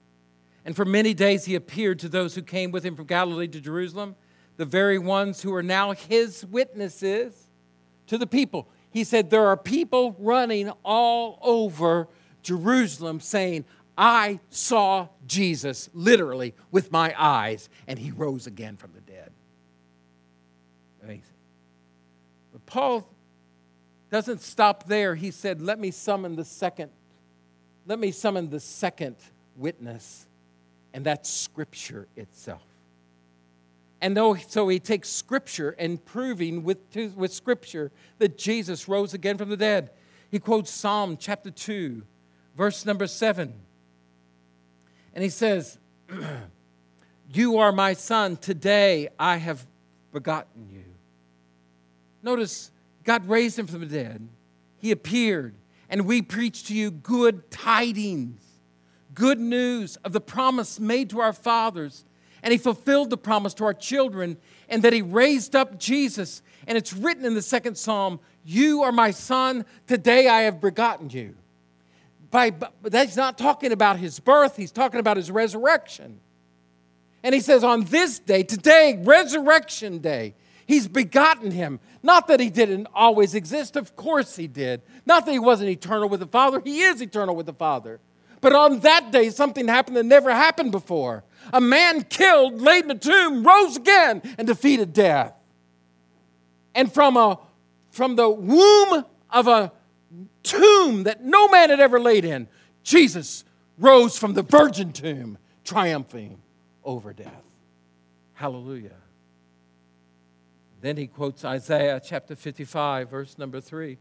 and 0.66 0.74
for 0.74 0.84
many 0.84 1.14
days 1.14 1.44
he 1.44 1.54
appeared 1.54 2.00
to 2.00 2.08
those 2.08 2.34
who 2.34 2.42
came 2.42 2.72
with 2.72 2.84
him 2.84 2.96
from 2.96 3.06
Galilee 3.06 3.46
to 3.46 3.60
Jerusalem, 3.60 4.16
the 4.56 4.64
very 4.64 4.98
ones 4.98 5.42
who 5.42 5.52
are 5.54 5.62
now 5.62 5.92
his 5.92 6.44
witnesses 6.46 7.48
to 8.06 8.18
the 8.18 8.26
people. 8.26 8.68
He 8.90 9.04
said, 9.04 9.30
There 9.30 9.46
are 9.46 9.56
people 9.56 10.16
running 10.18 10.70
all 10.84 11.38
over 11.42 12.08
Jerusalem 12.42 13.20
saying, 13.20 13.64
I 13.98 14.40
saw 14.50 15.08
Jesus 15.26 15.88
literally 15.94 16.54
with 16.70 16.92
my 16.92 17.14
eyes, 17.16 17.68
and 17.86 17.98
he 17.98 18.10
rose 18.10 18.46
again 18.46 18.76
from 18.76 18.92
the 18.94 19.00
dead. 19.00 19.30
Amazing. 21.02 21.22
But 22.52 22.66
Paul 22.66 23.08
doesn't 24.10 24.42
stop 24.42 24.86
there. 24.86 25.14
He 25.14 25.30
said, 25.30 25.60
Let 25.60 25.78
me 25.78 25.90
summon 25.90 26.36
the 26.36 26.44
second 26.44 26.90
let 27.86 28.00
me 28.00 28.10
summon 28.10 28.50
the 28.50 28.60
second 28.60 29.16
witness, 29.54 30.26
and 30.92 31.06
that's 31.06 31.30
Scripture 31.30 32.08
itself. 32.16 32.64
And 34.00 34.16
though, 34.16 34.34
so 34.34 34.68
he 34.68 34.78
takes 34.78 35.08
Scripture 35.08 35.74
and 35.78 36.04
proving 36.04 36.62
with, 36.62 36.78
with 37.16 37.32
Scripture 37.32 37.90
that 38.18 38.36
Jesus 38.36 38.88
rose 38.88 39.14
again 39.14 39.38
from 39.38 39.48
the 39.48 39.56
dead. 39.56 39.90
He 40.30 40.38
quotes 40.38 40.70
Psalm 40.70 41.16
chapter 41.18 41.50
2, 41.50 42.02
verse 42.56 42.84
number 42.84 43.06
7. 43.06 43.52
And 45.14 45.22
he 45.22 45.30
says, 45.30 45.78
You 47.32 47.58
are 47.58 47.72
my 47.72 47.94
son. 47.94 48.36
Today 48.36 49.08
I 49.18 49.38
have 49.38 49.66
begotten 50.12 50.68
you. 50.70 50.84
Notice 52.22 52.70
God 53.04 53.28
raised 53.28 53.58
him 53.58 53.66
from 53.66 53.80
the 53.80 53.86
dead. 53.86 54.28
He 54.78 54.90
appeared, 54.90 55.54
and 55.88 56.06
we 56.06 56.22
preach 56.22 56.64
to 56.66 56.74
you 56.74 56.90
good 56.90 57.50
tidings, 57.50 58.42
good 59.14 59.40
news 59.40 59.96
of 59.96 60.12
the 60.12 60.20
promise 60.20 60.78
made 60.78 61.10
to 61.10 61.20
our 61.20 61.32
fathers. 61.32 62.04
And 62.46 62.52
he 62.52 62.58
fulfilled 62.58 63.10
the 63.10 63.16
promise 63.16 63.54
to 63.54 63.64
our 63.64 63.74
children, 63.74 64.36
and 64.68 64.84
that 64.84 64.92
he 64.92 65.02
raised 65.02 65.56
up 65.56 65.80
Jesus. 65.80 66.42
And 66.68 66.78
it's 66.78 66.92
written 66.92 67.24
in 67.24 67.34
the 67.34 67.42
second 67.42 67.76
psalm, 67.76 68.20
You 68.44 68.84
are 68.84 68.92
my 68.92 69.10
son, 69.10 69.64
today 69.88 70.28
I 70.28 70.42
have 70.42 70.60
begotten 70.60 71.10
you. 71.10 71.34
By, 72.30 72.52
that's 72.82 73.16
not 73.16 73.36
talking 73.36 73.72
about 73.72 73.98
his 73.98 74.20
birth, 74.20 74.54
he's 74.54 74.70
talking 74.70 75.00
about 75.00 75.16
his 75.16 75.28
resurrection. 75.28 76.20
And 77.24 77.34
he 77.34 77.40
says, 77.40 77.64
On 77.64 77.82
this 77.82 78.20
day, 78.20 78.44
today, 78.44 78.96
resurrection 79.02 79.98
day, 79.98 80.36
he's 80.68 80.86
begotten 80.86 81.50
him. 81.50 81.80
Not 82.04 82.28
that 82.28 82.38
he 82.38 82.48
didn't 82.48 82.86
always 82.94 83.34
exist, 83.34 83.74
of 83.74 83.96
course 83.96 84.36
he 84.36 84.46
did. 84.46 84.82
Not 85.04 85.26
that 85.26 85.32
he 85.32 85.40
wasn't 85.40 85.70
eternal 85.70 86.08
with 86.08 86.20
the 86.20 86.28
Father, 86.28 86.62
he 86.64 86.82
is 86.82 87.00
eternal 87.00 87.34
with 87.34 87.46
the 87.46 87.54
Father. 87.54 87.98
But 88.40 88.54
on 88.54 88.80
that 88.80 89.10
day, 89.10 89.30
something 89.30 89.68
happened 89.68 89.96
that 89.96 90.04
never 90.04 90.30
happened 90.30 90.72
before. 90.72 91.24
A 91.52 91.60
man 91.60 92.02
killed, 92.04 92.60
laid 92.60 92.84
in 92.84 92.90
a 92.90 92.94
tomb, 92.94 93.44
rose 93.44 93.76
again, 93.76 94.22
and 94.38 94.46
defeated 94.46 94.92
death. 94.92 95.32
And 96.74 96.92
from, 96.92 97.16
a, 97.16 97.38
from 97.90 98.16
the 98.16 98.28
womb 98.28 99.04
of 99.30 99.48
a 99.48 99.72
tomb 100.42 101.04
that 101.04 101.24
no 101.24 101.48
man 101.48 101.70
had 101.70 101.80
ever 101.80 101.98
laid 101.98 102.24
in, 102.24 102.48
Jesus 102.82 103.44
rose 103.78 104.18
from 104.18 104.34
the 104.34 104.42
virgin 104.42 104.92
tomb, 104.92 105.38
triumphing 105.64 106.40
over 106.84 107.12
death. 107.12 107.42
Hallelujah. 108.34 108.96
Then 110.80 110.96
he 110.96 111.06
quotes 111.06 111.44
Isaiah 111.44 112.00
chapter 112.04 112.36
55, 112.36 113.10
verse 113.10 113.38
number 113.38 113.60
3. 113.60 113.98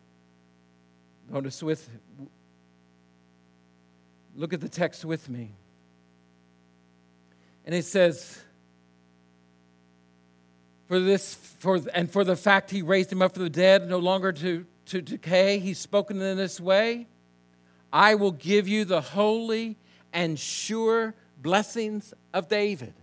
Notice 1.31 1.63
with, 1.63 1.89
look 4.35 4.53
at 4.53 4.61
the 4.61 4.69
text 4.69 5.05
with 5.05 5.29
me. 5.29 5.51
And 7.65 7.73
it 7.73 7.85
says, 7.85 8.39
for 10.87 10.99
this, 10.99 11.33
for, 11.33 11.79
and 11.93 12.11
for 12.11 12.23
the 12.23 12.35
fact 12.35 12.69
he 12.69 12.81
raised 12.81 13.11
him 13.11 13.21
up 13.21 13.33
from 13.33 13.43
the 13.43 13.49
dead, 13.49 13.89
no 13.89 13.97
longer 13.97 14.31
to, 14.33 14.65
to 14.87 15.01
decay, 15.01 15.57
he's 15.59 15.79
spoken 15.79 16.21
in 16.21 16.37
this 16.37 16.59
way 16.59 17.07
I 17.91 18.15
will 18.15 18.33
give 18.33 18.67
you 18.67 18.83
the 18.83 18.99
holy 18.99 19.77
and 20.11 20.37
sure 20.37 21.15
blessings 21.41 22.13
of 22.33 22.49
David. 22.49 22.93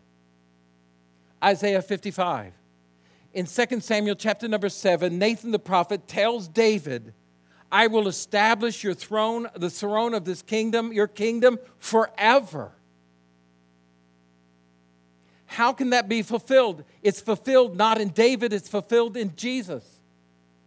Isaiah 1.43 1.81
55. 1.81 2.53
In 3.33 3.47
2 3.47 3.81
Samuel 3.81 4.15
chapter 4.15 4.49
number 4.49 4.69
7, 4.69 5.19
Nathan 5.19 5.51
the 5.51 5.59
prophet 5.59 6.07
tells 6.07 6.47
David, 6.47 7.15
I 7.73 7.87
will 7.87 8.07
establish 8.07 8.85
your 8.85 8.93
throne, 8.93 9.49
the 9.57 9.71
throne 9.71 10.13
of 10.13 10.27
this 10.27 10.43
kingdom, 10.43 10.93
your 10.93 11.09
kingdom 11.09 11.59
forever. 11.79 12.73
How 15.47 15.73
can 15.73 15.91
that 15.91 16.07
be 16.07 16.23
fulfilled? 16.23 16.85
It's 17.03 17.23
fulfilled 17.23 17.77
not 17.77 17.99
in 17.99 18.11
David, 18.11 18.53
it's 18.53 18.69
fulfilled 18.69 19.17
in 19.17 19.35
Jesus 19.37 20.01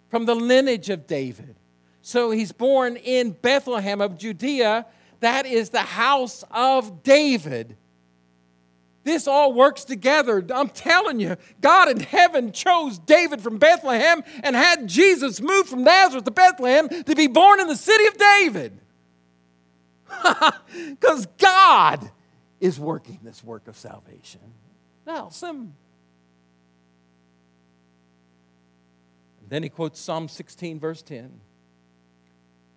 from 0.09 0.25
the 0.25 0.35
lineage 0.35 0.89
of 0.89 1.05
David. 1.05 1.55
So 2.01 2.31
he's 2.31 2.51
born 2.51 2.97
in 2.97 3.31
Bethlehem 3.31 4.01
of 4.01 4.17
Judea. 4.17 4.87
That 5.19 5.45
is 5.45 5.69
the 5.69 5.79
house 5.79 6.43
of 6.49 7.03
David. 7.03 7.77
This 9.05 9.27
all 9.27 9.53
works 9.53 9.85
together. 9.85 10.43
I'm 10.51 10.67
telling 10.67 11.19
you, 11.19 11.37
God 11.61 11.89
in 11.89 11.99
heaven 11.99 12.51
chose 12.51 12.97
David 12.97 13.39
from 13.39 13.59
Bethlehem 13.59 14.23
and 14.43 14.55
had 14.55 14.87
Jesus 14.87 15.39
move 15.39 15.69
from 15.69 15.83
Nazareth 15.83 16.25
to 16.25 16.31
Bethlehem 16.31 16.89
to 16.89 17.15
be 17.15 17.27
born 17.27 17.61
in 17.61 17.67
the 17.67 17.75
city 17.75 18.05
of 18.07 18.17
David. 18.17 18.77
Because 20.89 21.27
God 21.37 22.11
is 22.59 22.79
working 22.79 23.19
this 23.23 23.43
work 23.43 23.67
of 23.67 23.77
salvation. 23.77 24.41
Now, 25.05 25.29
some. 25.29 25.75
Then 29.47 29.63
he 29.63 29.69
quotes 29.69 29.99
Psalm 29.99 30.27
16, 30.27 30.79
verse 30.79 31.01
10. 31.01 31.39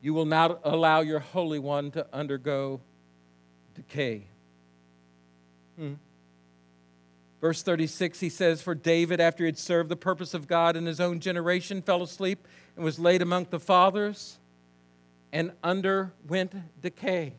You 0.01 0.15
will 0.15 0.27
not 0.27 0.61
allow 0.63 1.01
your 1.01 1.19
Holy 1.21 1.59
One 1.59 1.91
to 1.93 2.07
undergo 2.13 2.81
decay. 3.75 4.27
Hmm. 5.77 5.95
Verse 7.41 7.63
36, 7.63 8.21
he 8.21 8.29
says, 8.29 8.63
For 8.63 8.75
David, 8.75 9.21
after 9.21 9.45
he 9.45 9.49
had 9.49 9.59
served 9.59 9.89
the 9.89 9.97
purpose 9.97 10.35
of 10.35 10.49
God 10.49 10.77
in 10.77 10.87
his 10.87 11.01
own 11.01 11.21
generation, 11.21 11.83
fell 11.83 12.03
asleep 12.03 12.47
and 12.75 12.85
was 12.85 12.99
laid 12.99 13.23
among 13.23 13.47
the 13.51 13.61
fathers 13.61 14.39
and 15.33 15.53
underwent 15.63 16.55
decay. 16.81 17.35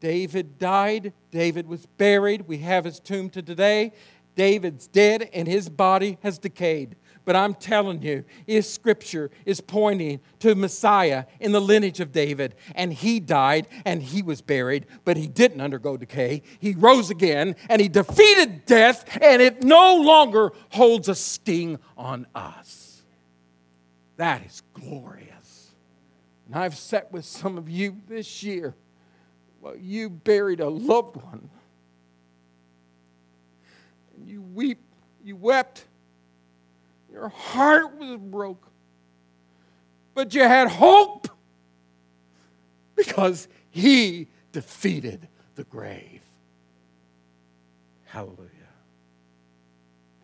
David 0.00 0.58
died. 0.58 1.12
David 1.30 1.68
was 1.68 1.86
buried. 1.86 2.48
We 2.48 2.58
have 2.58 2.84
his 2.84 3.00
tomb 3.00 3.30
to 3.30 3.42
today. 3.42 3.92
David's 4.34 4.86
dead 4.86 5.28
and 5.32 5.48
his 5.48 5.68
body 5.68 6.18
has 6.22 6.38
decayed. 6.38 6.96
But 7.28 7.36
I'm 7.36 7.52
telling 7.52 8.00
you, 8.00 8.24
his 8.46 8.72
scripture 8.72 9.30
is 9.44 9.60
pointing 9.60 10.20
to 10.38 10.54
Messiah 10.54 11.26
in 11.40 11.52
the 11.52 11.60
lineage 11.60 12.00
of 12.00 12.10
David. 12.10 12.54
And 12.74 12.90
he 12.90 13.20
died 13.20 13.68
and 13.84 14.02
he 14.02 14.22
was 14.22 14.40
buried, 14.40 14.86
but 15.04 15.18
he 15.18 15.26
didn't 15.26 15.60
undergo 15.60 15.98
decay. 15.98 16.40
He 16.58 16.72
rose 16.72 17.10
again 17.10 17.54
and 17.68 17.82
he 17.82 17.88
defeated 17.88 18.64
death, 18.64 19.04
and 19.20 19.42
it 19.42 19.62
no 19.62 19.96
longer 19.96 20.52
holds 20.70 21.06
a 21.10 21.14
sting 21.14 21.78
on 21.98 22.26
us. 22.34 23.02
That 24.16 24.46
is 24.46 24.62
glorious. 24.72 25.74
And 26.46 26.56
I've 26.56 26.78
sat 26.78 27.12
with 27.12 27.26
some 27.26 27.58
of 27.58 27.68
you 27.68 27.98
this 28.08 28.42
year 28.42 28.74
while 29.60 29.76
you 29.76 30.08
buried 30.08 30.60
a 30.60 30.70
loved 30.70 31.16
one. 31.16 31.50
And 34.16 34.26
you 34.26 34.40
weep, 34.40 34.80
you 35.22 35.36
wept 35.36 35.84
your 37.12 37.28
heart 37.28 37.96
was 37.96 38.18
broke. 38.18 38.66
But 40.14 40.34
you 40.34 40.42
had 40.42 40.68
hope 40.68 41.28
because 42.96 43.46
he 43.70 44.26
defeated 44.52 45.28
the 45.54 45.64
grave. 45.64 46.22
Hallelujah. 48.06 48.48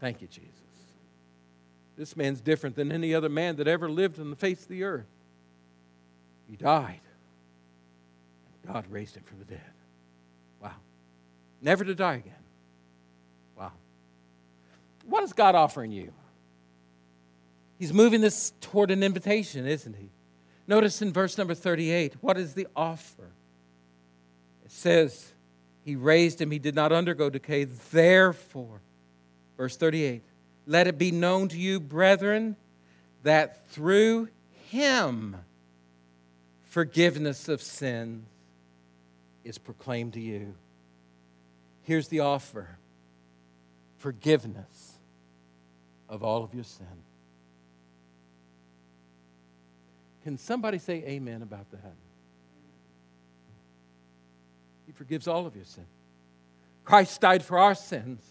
Thank 0.01 0.21
you, 0.21 0.27
Jesus. 0.27 0.51
This 1.97 2.17
man's 2.17 2.41
different 2.41 2.75
than 2.75 2.91
any 2.91 3.15
other 3.15 3.29
man 3.29 3.57
that 3.57 3.69
ever 3.69 3.89
lived 3.89 4.19
on 4.19 4.31
the 4.31 4.37
face 4.37 4.63
of 4.63 4.69
the 4.69 4.83
earth. 4.83 5.07
He 6.51 6.57
died. 6.57 7.01
God 8.67 8.85
raised 8.91 9.17
him 9.17 9.23
from 9.23 9.39
the 9.39 9.45
dead. 9.45 9.61
Wow. 10.61 10.75
Never 11.61 11.85
to 11.85 11.95
die 11.95 12.15
again. 12.15 12.33
Wow. 13.57 13.73
What 15.05 15.23
is 15.23 15.33
God 15.33 15.55
offering 15.55 15.93
you? 15.93 16.13
He's 17.85 17.93
moving 17.93 18.23
this 18.23 18.55
toward 18.63 18.91
an 18.91 19.03
invitation, 19.03 19.67
isn't 19.67 19.95
he? 19.97 20.09
Notice 20.67 21.03
in 21.03 21.13
verse 21.13 21.37
number 21.37 21.53
38, 21.53 22.15
what 22.23 22.39
is 22.39 22.55
the 22.55 22.67
offer? 22.75 23.29
It 24.65 24.71
says, 24.71 25.35
He 25.85 25.95
raised 25.95 26.41
him, 26.41 26.51
he 26.51 26.59
did 26.59 26.75
not 26.75 26.93
undergo 26.93 27.29
decay. 27.29 27.65
Therefore, 27.65 28.81
verse 29.59 29.77
38, 29.77 30.23
let 30.67 30.87
it 30.87 30.97
be 30.97 31.11
known 31.11 31.49
to 31.49 31.59
you, 31.59 31.79
brethren, 31.79 32.57
that 33.23 33.69
through 33.69 34.31
him 34.71 35.37
forgiveness 36.63 37.51
of 37.51 37.61
sins 37.61 38.25
is 39.45 39.59
proclaimed 39.59 40.15
to 40.15 40.21
you. 40.21 40.55
Here's 41.83 42.09
the 42.09 42.21
offer 42.21 42.79
forgiveness 43.99 44.95
of 46.09 46.23
all 46.23 46.43
of 46.45 46.55
your 46.55 46.65
sins. 46.65 47.14
Can 50.25 50.39
somebody 50.39 50.79
say 50.79 51.05
amen 51.07 51.43
about 51.43 51.71
that? 51.71 51.93
He 54.87 54.93
forgives 54.93 55.29
all 55.29 55.47
of 55.47 55.55
your 55.55 55.67
sin. 55.67 55.85
Christ 56.85 57.21
died 57.21 57.43
for 57.43 57.59
our 57.59 57.75
sins 57.75 58.23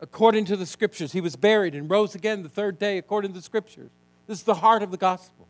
according 0.00 0.44
to 0.46 0.56
the 0.56 0.66
scriptures. 0.66 1.12
He 1.12 1.20
was 1.20 1.34
buried 1.34 1.74
and 1.74 1.90
rose 1.90 2.14
again 2.14 2.42
the 2.42 2.48
third 2.48 2.78
day 2.78 2.98
according 2.98 3.32
to 3.32 3.38
the 3.38 3.44
scriptures. 3.44 3.90
This 4.28 4.38
is 4.38 4.44
the 4.44 4.54
heart 4.54 4.82
of 4.82 4.92
the 4.92 4.96
gospel. 4.96 5.48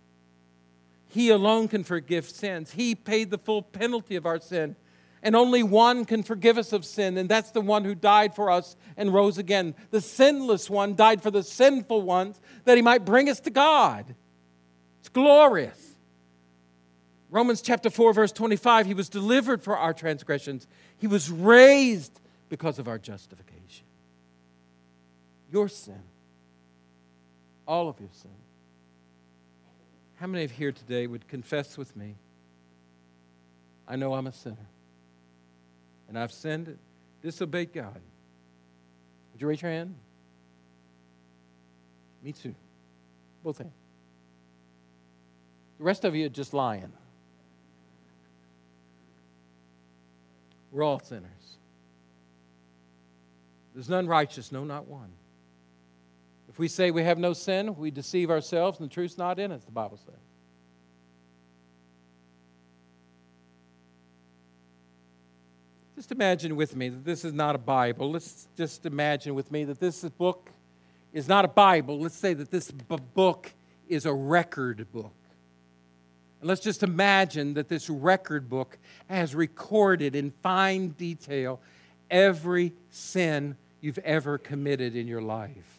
He 1.08 1.28
alone 1.28 1.68
can 1.68 1.84
forgive 1.84 2.28
sins. 2.28 2.72
He 2.72 2.94
paid 2.94 3.30
the 3.30 3.38
full 3.38 3.62
penalty 3.62 4.16
of 4.16 4.24
our 4.24 4.40
sin. 4.40 4.74
And 5.22 5.36
only 5.36 5.62
one 5.62 6.06
can 6.06 6.22
forgive 6.22 6.58
us 6.58 6.72
of 6.72 6.84
sin, 6.84 7.16
and 7.16 7.28
that's 7.28 7.52
the 7.52 7.60
one 7.60 7.84
who 7.84 7.94
died 7.94 8.34
for 8.34 8.50
us 8.50 8.74
and 8.96 9.14
rose 9.14 9.38
again. 9.38 9.76
The 9.90 10.00
sinless 10.00 10.68
one 10.68 10.96
died 10.96 11.22
for 11.22 11.30
the 11.30 11.44
sinful 11.44 12.02
ones 12.02 12.40
that 12.64 12.76
he 12.76 12.82
might 12.82 13.04
bring 13.04 13.28
us 13.28 13.38
to 13.40 13.50
God. 13.50 14.16
Glorious. 15.12 15.78
Romans 17.30 17.62
chapter 17.62 17.90
4, 17.90 18.12
verse 18.12 18.32
25 18.32 18.86
He 18.86 18.94
was 18.94 19.08
delivered 19.08 19.62
for 19.62 19.76
our 19.76 19.94
transgressions, 19.94 20.66
He 20.98 21.06
was 21.06 21.30
raised 21.30 22.20
because 22.48 22.78
of 22.78 22.88
our 22.88 22.98
justification. 22.98 23.86
Your 25.50 25.68
sin, 25.68 26.02
all 27.66 27.88
of 27.88 27.98
your 28.00 28.10
sin. 28.12 28.30
How 30.16 30.26
many 30.26 30.44
of 30.44 30.52
you 30.52 30.56
here 30.56 30.72
today 30.72 31.06
would 31.06 31.26
confess 31.28 31.76
with 31.76 31.96
me? 31.96 32.14
I 33.88 33.96
know 33.96 34.14
I'm 34.14 34.26
a 34.26 34.32
sinner 34.32 34.56
and 36.08 36.18
I've 36.18 36.32
sinned, 36.32 36.78
disobeyed 37.22 37.72
God. 37.72 38.00
Would 39.32 39.40
you 39.40 39.48
raise 39.48 39.62
your 39.62 39.70
hand? 39.70 39.94
Me 42.22 42.32
too. 42.32 42.54
Both 43.42 43.58
hands. 43.58 43.81
The 45.82 45.86
rest 45.86 46.04
of 46.04 46.14
you 46.14 46.26
are 46.26 46.28
just 46.28 46.54
lying. 46.54 46.92
We're 50.70 50.84
all 50.84 51.00
sinners. 51.00 51.56
There's 53.74 53.88
none 53.88 54.06
righteous, 54.06 54.52
no, 54.52 54.62
not 54.62 54.86
one. 54.86 55.10
If 56.48 56.60
we 56.60 56.68
say 56.68 56.92
we 56.92 57.02
have 57.02 57.18
no 57.18 57.32
sin, 57.32 57.74
we 57.74 57.90
deceive 57.90 58.30
ourselves 58.30 58.78
and 58.78 58.88
the 58.88 58.94
truth's 58.94 59.18
not 59.18 59.40
in 59.40 59.50
us, 59.50 59.64
the 59.64 59.72
Bible 59.72 59.96
says. 59.96 60.14
Just 65.96 66.12
imagine 66.12 66.54
with 66.54 66.76
me 66.76 66.90
that 66.90 67.04
this 67.04 67.24
is 67.24 67.32
not 67.32 67.56
a 67.56 67.58
Bible. 67.58 68.12
Let's 68.12 68.46
just 68.56 68.86
imagine 68.86 69.34
with 69.34 69.50
me 69.50 69.64
that 69.64 69.80
this 69.80 70.04
book 70.10 70.48
is 71.12 71.26
not 71.26 71.44
a 71.44 71.48
Bible. 71.48 71.98
Let's 71.98 72.14
say 72.14 72.34
that 72.34 72.52
this 72.52 72.70
book 72.70 73.52
is 73.88 74.06
a 74.06 74.14
record 74.14 74.86
book. 74.92 75.12
And 76.42 76.48
let's 76.48 76.60
just 76.60 76.82
imagine 76.82 77.54
that 77.54 77.68
this 77.68 77.88
record 77.88 78.50
book 78.50 78.76
has 79.08 79.32
recorded 79.32 80.16
in 80.16 80.32
fine 80.42 80.88
detail 80.88 81.60
every 82.10 82.72
sin 82.90 83.56
you've 83.80 83.98
ever 83.98 84.38
committed 84.38 84.96
in 84.96 85.06
your 85.06 85.22
life. 85.22 85.78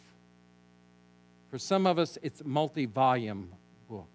For 1.50 1.58
some 1.58 1.86
of 1.86 1.98
us, 1.98 2.16
it's 2.22 2.40
a 2.40 2.44
multi 2.44 2.86
volume 2.86 3.50
book. 3.90 4.08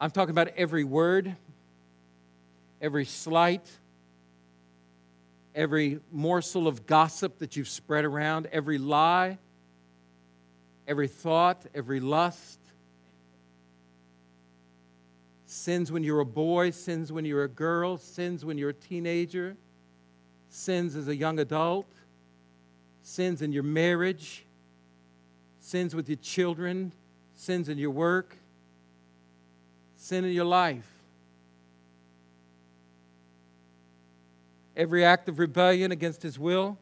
I'm 0.00 0.10
talking 0.10 0.30
about 0.30 0.48
every 0.56 0.82
word, 0.82 1.36
every 2.80 3.04
slight, 3.04 3.68
every 5.54 6.00
morsel 6.10 6.66
of 6.66 6.86
gossip 6.86 7.40
that 7.40 7.56
you've 7.56 7.68
spread 7.68 8.06
around, 8.06 8.48
every 8.52 8.78
lie, 8.78 9.36
every 10.88 11.08
thought, 11.08 11.66
every 11.74 12.00
lust. 12.00 12.55
Sins 15.56 15.90
when 15.90 16.04
you're 16.04 16.20
a 16.20 16.26
boy, 16.26 16.70
sins 16.70 17.10
when 17.10 17.24
you're 17.24 17.44
a 17.44 17.48
girl, 17.48 17.96
sins 17.96 18.44
when 18.44 18.58
you're 18.58 18.68
a 18.68 18.74
teenager, 18.74 19.56
sins 20.50 20.94
as 20.94 21.08
a 21.08 21.16
young 21.16 21.38
adult, 21.38 21.86
sins 23.02 23.40
in 23.40 23.52
your 23.52 23.62
marriage, 23.62 24.44
sins 25.58 25.94
with 25.94 26.10
your 26.10 26.18
children, 26.18 26.92
sins 27.34 27.70
in 27.70 27.78
your 27.78 27.90
work, 27.90 28.36
sin 29.96 30.26
in 30.26 30.32
your 30.32 30.44
life. 30.44 30.92
every 34.76 35.06
act 35.06 35.26
of 35.30 35.38
rebellion 35.38 35.90
against 35.90 36.22
his 36.22 36.38
will, 36.38 36.76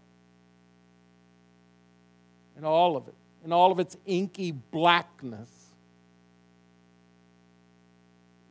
and 2.56 2.66
all 2.66 2.96
of 2.96 3.06
it, 3.06 3.14
and 3.44 3.52
all 3.52 3.70
of 3.70 3.78
its 3.78 3.96
inky 4.04 4.50
blackness 4.50 5.63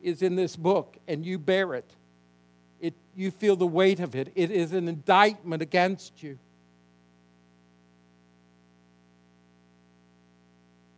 is 0.03 0.21
in 0.21 0.35
this 0.35 0.55
book, 0.55 0.97
and 1.07 1.25
you 1.25 1.39
bear 1.39 1.73
it. 1.73 1.89
it. 2.79 2.93
You 3.15 3.31
feel 3.31 3.55
the 3.55 3.65
weight 3.65 3.99
of 3.99 4.15
it. 4.15 4.31
It 4.35 4.51
is 4.51 4.73
an 4.73 4.87
indictment 4.87 5.61
against 5.61 6.21
you. 6.21 6.37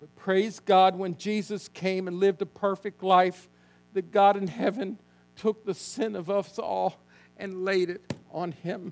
But 0.02 0.14
praise 0.16 0.60
God, 0.60 0.98
when 0.98 1.18
Jesus 1.18 1.68
came 1.70 2.08
and 2.08 2.20
lived 2.20 2.42
a 2.42 2.46
perfect 2.46 3.04
life, 3.04 3.48
that 3.94 4.12
God 4.12 4.36
in 4.36 4.48
heaven 4.48 4.98
took 5.36 5.66
the 5.66 5.74
sin 5.74 6.16
of 6.16 6.30
us 6.30 6.58
all 6.60 7.00
and 7.38 7.64
laid 7.64 7.90
it 7.90 8.14
on 8.32 8.52
him. 8.52 8.92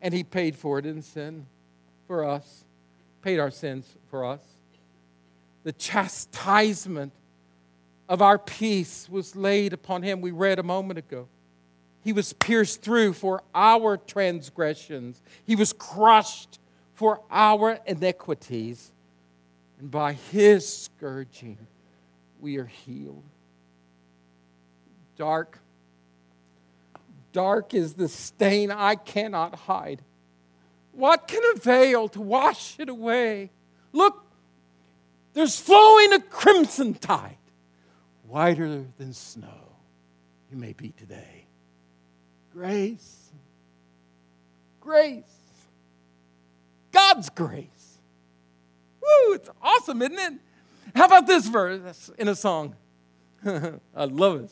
And 0.00 0.14
he 0.14 0.24
paid 0.24 0.56
for 0.56 0.78
it 0.78 0.86
in 0.86 1.02
sin 1.02 1.46
for 2.06 2.24
us, 2.24 2.64
paid 3.22 3.38
our 3.38 3.50
sins 3.50 3.86
for 4.10 4.24
us. 4.24 4.40
The 5.64 5.72
chastisement 5.72 7.12
of 8.08 8.22
our 8.22 8.38
peace 8.38 9.08
was 9.08 9.34
laid 9.34 9.72
upon 9.72 10.02
him. 10.02 10.20
We 10.20 10.30
read 10.30 10.58
a 10.58 10.62
moment 10.62 10.98
ago. 10.98 11.28
He 12.02 12.12
was 12.12 12.32
pierced 12.32 12.82
through 12.82 13.14
for 13.14 13.42
our 13.54 13.96
transgressions, 13.96 15.20
he 15.44 15.56
was 15.56 15.72
crushed 15.72 16.58
for 16.94 17.20
our 17.30 17.78
iniquities. 17.86 18.92
And 19.78 19.90
by 19.90 20.14
his 20.14 20.66
scourging, 20.66 21.58
we 22.40 22.56
are 22.56 22.64
healed. 22.64 23.24
Dark 25.18 25.58
dark 27.36 27.74
is 27.74 27.92
the 27.92 28.08
stain 28.08 28.70
I 28.70 28.94
cannot 28.94 29.54
hide. 29.54 30.00
What 30.92 31.28
can 31.28 31.42
avail 31.54 32.08
to 32.08 32.20
wash 32.22 32.76
it 32.80 32.88
away? 32.88 33.50
Look, 33.92 34.24
there's 35.34 35.60
flowing 35.60 36.14
a 36.14 36.20
crimson 36.20 36.94
tide, 36.94 37.36
whiter 38.28 38.84
than 38.98 39.12
snow. 39.12 39.76
You 40.50 40.56
may 40.56 40.72
be 40.72 40.90
today. 40.90 41.46
Grace, 42.52 43.30
grace, 44.80 45.24
God's 46.92 47.28
grace. 47.30 47.98
Woo, 49.00 49.34
it's 49.34 49.50
awesome, 49.60 50.02
isn't 50.02 50.18
it? 50.18 50.40
How 50.94 51.04
about 51.04 51.26
this 51.26 51.46
verse 51.46 52.10
in 52.18 52.28
a 52.28 52.34
song? 52.34 52.74
I 53.44 54.04
love 54.04 54.44
it. 54.44 54.50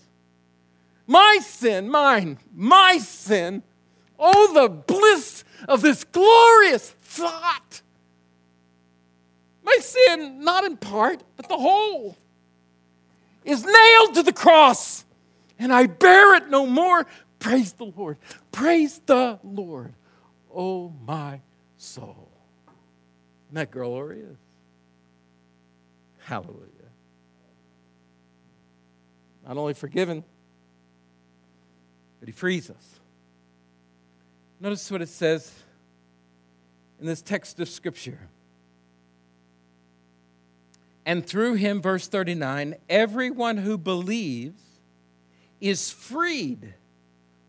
My 1.07 1.39
sin, 1.43 1.89
mine, 1.89 2.39
my 2.55 2.99
sin. 2.99 3.62
Oh, 4.18 4.53
the 4.53 4.68
bliss 4.68 5.45
of 5.68 5.83
this 5.83 6.05
glorious 6.05 6.91
thought. 7.03 7.83
My 9.62 9.77
sin, 9.81 10.45
not 10.45 10.64
in 10.64 10.77
part, 10.77 11.22
but 11.37 11.49
the 11.49 11.57
whole, 11.57 12.16
is 13.45 13.64
nailed 13.64 14.14
to 14.14 14.22
the 14.22 14.32
cross, 14.32 15.05
and 15.59 15.72
I 15.72 15.86
bear 15.86 16.34
it 16.36 16.49
no 16.49 16.66
more. 16.66 17.07
Praise 17.38 17.72
the 17.72 17.84
Lord. 17.84 18.18
Praise 18.53 19.01
the 19.05 19.38
Lord. 19.45 19.95
Oh, 20.55 20.92
my 21.07 21.40
soul. 21.76 22.30
Isn't 23.47 23.55
that 23.55 23.70
glorious? 23.70 24.38
Hallelujah. 26.20 26.70
Not 29.47 29.59
only 29.59 29.74
forgiven, 29.74 30.24
but 32.18 32.28
he 32.28 32.32
frees 32.32 32.70
us. 32.70 33.01
Notice 34.59 34.90
what 34.90 35.03
it 35.03 35.11
says 35.11 35.53
in 36.99 37.07
this 37.07 37.20
text 37.20 37.61
of 37.61 37.68
Scripture. 37.68 38.30
And 41.07 41.27
through 41.27 41.55
him, 41.55 41.83
verse 41.83 42.09
39, 42.09 42.77
everyone 42.89 43.59
who 43.59 43.77
believes 43.77 44.63
is 45.61 45.91
freed 45.91 46.75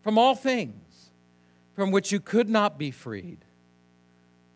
from 0.02 0.18
all 0.18 0.36
things 0.36 1.12
from 1.76 1.92
which 1.92 2.12
you 2.12 2.20
could 2.20 2.50
not 2.50 2.78
be 2.78 2.92
freed 2.92 3.40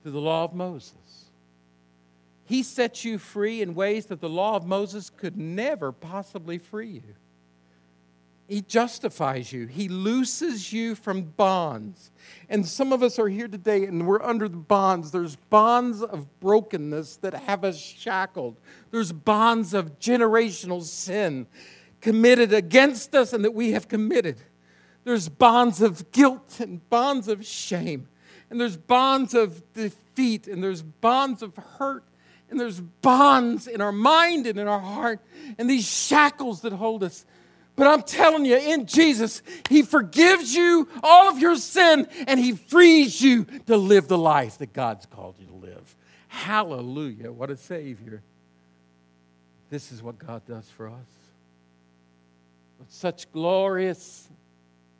through 0.01 0.11
the 0.11 0.19
law 0.19 0.43
of 0.43 0.53
Moses. 0.53 1.25
He 2.45 2.63
sets 2.63 3.05
you 3.05 3.17
free 3.17 3.61
in 3.61 3.75
ways 3.75 4.07
that 4.07 4.21
the 4.21 4.29
law 4.29 4.55
of 4.55 4.65
Moses 4.65 5.09
could 5.09 5.37
never 5.37 5.91
possibly 5.91 6.57
free 6.57 6.89
you. 6.89 7.15
He 8.49 8.61
justifies 8.61 9.53
you. 9.53 9.67
He 9.67 9.87
looses 9.87 10.73
you 10.73 10.95
from 10.95 11.21
bonds. 11.21 12.09
And 12.49 12.65
some 12.65 12.91
of 12.91 13.03
us 13.03 13.19
are 13.19 13.29
here 13.29 13.47
today 13.47 13.85
and 13.85 14.07
we're 14.07 14.23
under 14.23 14.49
the 14.49 14.57
bonds. 14.57 15.11
There's 15.11 15.35
bonds 15.35 16.01
of 16.01 16.39
brokenness 16.39 17.17
that 17.17 17.35
have 17.35 17.63
us 17.63 17.77
shackled. 17.77 18.57
There's 18.89 19.11
bonds 19.11 19.75
of 19.75 19.99
generational 19.99 20.81
sin 20.81 21.45
committed 22.01 22.51
against 22.51 23.13
us 23.13 23.33
and 23.33 23.45
that 23.45 23.53
we 23.53 23.73
have 23.73 23.87
committed. 23.87 24.37
There's 25.03 25.29
bonds 25.29 25.79
of 25.79 26.11
guilt 26.11 26.59
and 26.59 26.87
bonds 26.89 27.27
of 27.27 27.45
shame. 27.45 28.07
And 28.49 28.59
there's 28.59 28.77
bonds 28.77 29.35
of 29.35 29.61
defeat 29.73 30.47
and 30.47 30.63
there's 30.63 30.81
bonds 30.81 31.43
of 31.43 31.55
hurt 31.55 32.03
And 32.49 32.59
there's 32.59 32.81
bonds 32.81 33.67
in 33.67 33.79
our 33.79 33.91
mind 33.91 34.47
and 34.47 34.57
in 34.57 34.67
our 34.67 34.79
heart, 34.79 35.19
and 35.57 35.69
these 35.69 35.87
shackles 35.87 36.61
that 36.61 36.73
hold 36.73 37.03
us. 37.03 37.25
But 37.79 37.87
I'm 37.87 38.03
telling 38.03 38.43
you, 38.43 38.57
in 38.57 38.87
Jesus, 38.87 39.41
He 39.69 39.83
forgives 39.83 40.53
you 40.53 40.89
all 41.01 41.29
of 41.29 41.39
your 41.39 41.55
sin 41.55 42.09
and 42.27 42.37
He 42.37 42.51
frees 42.51 43.21
you 43.21 43.45
to 43.67 43.77
live 43.77 44.09
the 44.09 44.17
life 44.17 44.57
that 44.57 44.73
God's 44.73 45.05
called 45.05 45.35
you 45.39 45.47
to 45.47 45.53
live. 45.53 45.95
Hallelujah. 46.27 47.31
What 47.31 47.49
a 47.49 47.55
Savior. 47.55 48.21
This 49.69 49.93
is 49.93 50.03
what 50.03 50.19
God 50.19 50.45
does 50.45 50.69
for 50.75 50.89
us. 50.89 51.07
With 52.79 52.91
such 52.91 53.31
glorious 53.31 54.27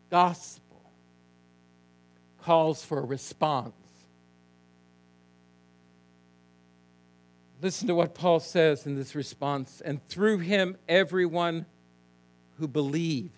gospel 0.09 0.82
calls 2.43 2.82
for 2.82 2.99
a 2.99 3.05
response. 3.05 3.73
Listen 7.61 7.89
to 7.89 7.95
what 7.95 8.15
Paul 8.15 8.39
says 8.39 8.86
in 8.86 8.95
this 8.95 9.15
response. 9.15 9.82
And 9.84 10.01
through 10.07 10.38
him, 10.38 10.77
everyone 10.88 11.65
who 12.60 12.68
believes. 12.68 13.34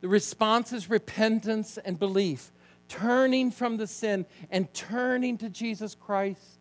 The 0.00 0.08
response 0.08 0.72
is 0.72 0.90
repentance 0.90 1.78
and 1.78 1.98
belief, 1.98 2.52
turning 2.88 3.50
from 3.50 3.76
the 3.76 3.86
sin 3.86 4.26
and 4.50 4.72
turning 4.74 5.38
to 5.38 5.48
Jesus 5.48 5.94
Christ, 5.94 6.58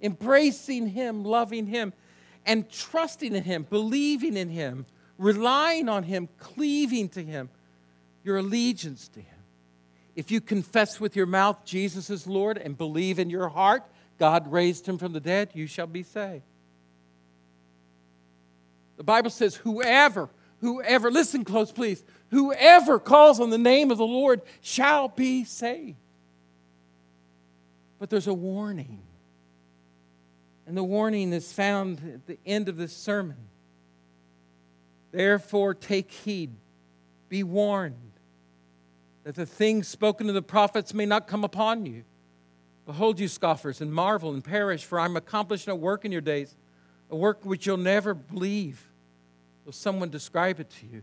embracing 0.00 0.88
him, 0.88 1.24
loving 1.24 1.66
him, 1.66 1.92
and 2.44 2.68
trusting 2.70 3.34
in 3.34 3.44
him, 3.44 3.66
believing 3.68 4.36
in 4.36 4.48
him, 4.48 4.86
relying 5.18 5.88
on 5.88 6.02
him, 6.02 6.28
cleaving 6.38 7.08
to 7.10 7.22
him, 7.22 7.50
your 8.24 8.38
allegiance 8.38 9.08
to 9.08 9.20
him. 9.20 9.28
If 10.16 10.30
you 10.30 10.40
confess 10.40 11.00
with 11.00 11.16
your 11.16 11.26
mouth 11.26 11.64
Jesus 11.64 12.10
is 12.10 12.26
Lord 12.26 12.58
and 12.58 12.76
believe 12.76 13.18
in 13.18 13.30
your 13.30 13.48
heart 13.48 13.84
God 14.22 14.52
raised 14.52 14.86
him 14.86 14.98
from 14.98 15.12
the 15.12 15.20
dead, 15.20 15.50
you 15.52 15.66
shall 15.66 15.88
be 15.88 16.04
saved. 16.04 16.44
The 19.02 19.06
Bible 19.06 19.30
says, 19.30 19.56
whoever, 19.56 20.30
whoever, 20.60 21.10
listen 21.10 21.44
close, 21.44 21.72
please, 21.72 22.04
whoever 22.30 23.00
calls 23.00 23.40
on 23.40 23.50
the 23.50 23.58
name 23.58 23.90
of 23.90 23.98
the 23.98 24.06
Lord 24.06 24.42
shall 24.60 25.08
be 25.08 25.42
saved. 25.42 25.96
But 27.98 28.10
there's 28.10 28.28
a 28.28 28.32
warning. 28.32 29.02
And 30.68 30.76
the 30.76 30.84
warning 30.84 31.32
is 31.32 31.52
found 31.52 31.98
at 32.14 32.28
the 32.28 32.38
end 32.46 32.68
of 32.68 32.76
this 32.76 32.96
sermon. 32.96 33.38
Therefore, 35.10 35.74
take 35.74 36.12
heed, 36.12 36.54
be 37.28 37.42
warned, 37.42 38.12
that 39.24 39.34
the 39.34 39.46
things 39.46 39.88
spoken 39.88 40.28
to 40.28 40.32
the 40.32 40.42
prophets 40.42 40.94
may 40.94 41.06
not 41.06 41.26
come 41.26 41.42
upon 41.42 41.86
you. 41.86 42.04
Behold, 42.86 43.18
you 43.18 43.26
scoffers, 43.26 43.80
and 43.80 43.92
marvel 43.92 44.32
and 44.32 44.44
perish, 44.44 44.84
for 44.84 45.00
I'm 45.00 45.16
accomplishing 45.16 45.72
a 45.72 45.74
work 45.74 46.04
in 46.04 46.12
your 46.12 46.20
days, 46.20 46.54
a 47.10 47.16
work 47.16 47.44
which 47.44 47.66
you'll 47.66 47.78
never 47.78 48.14
believe. 48.14 48.90
Will 49.64 49.72
someone 49.72 50.10
describe 50.10 50.60
it 50.60 50.70
to 50.70 50.86
you? 50.86 51.02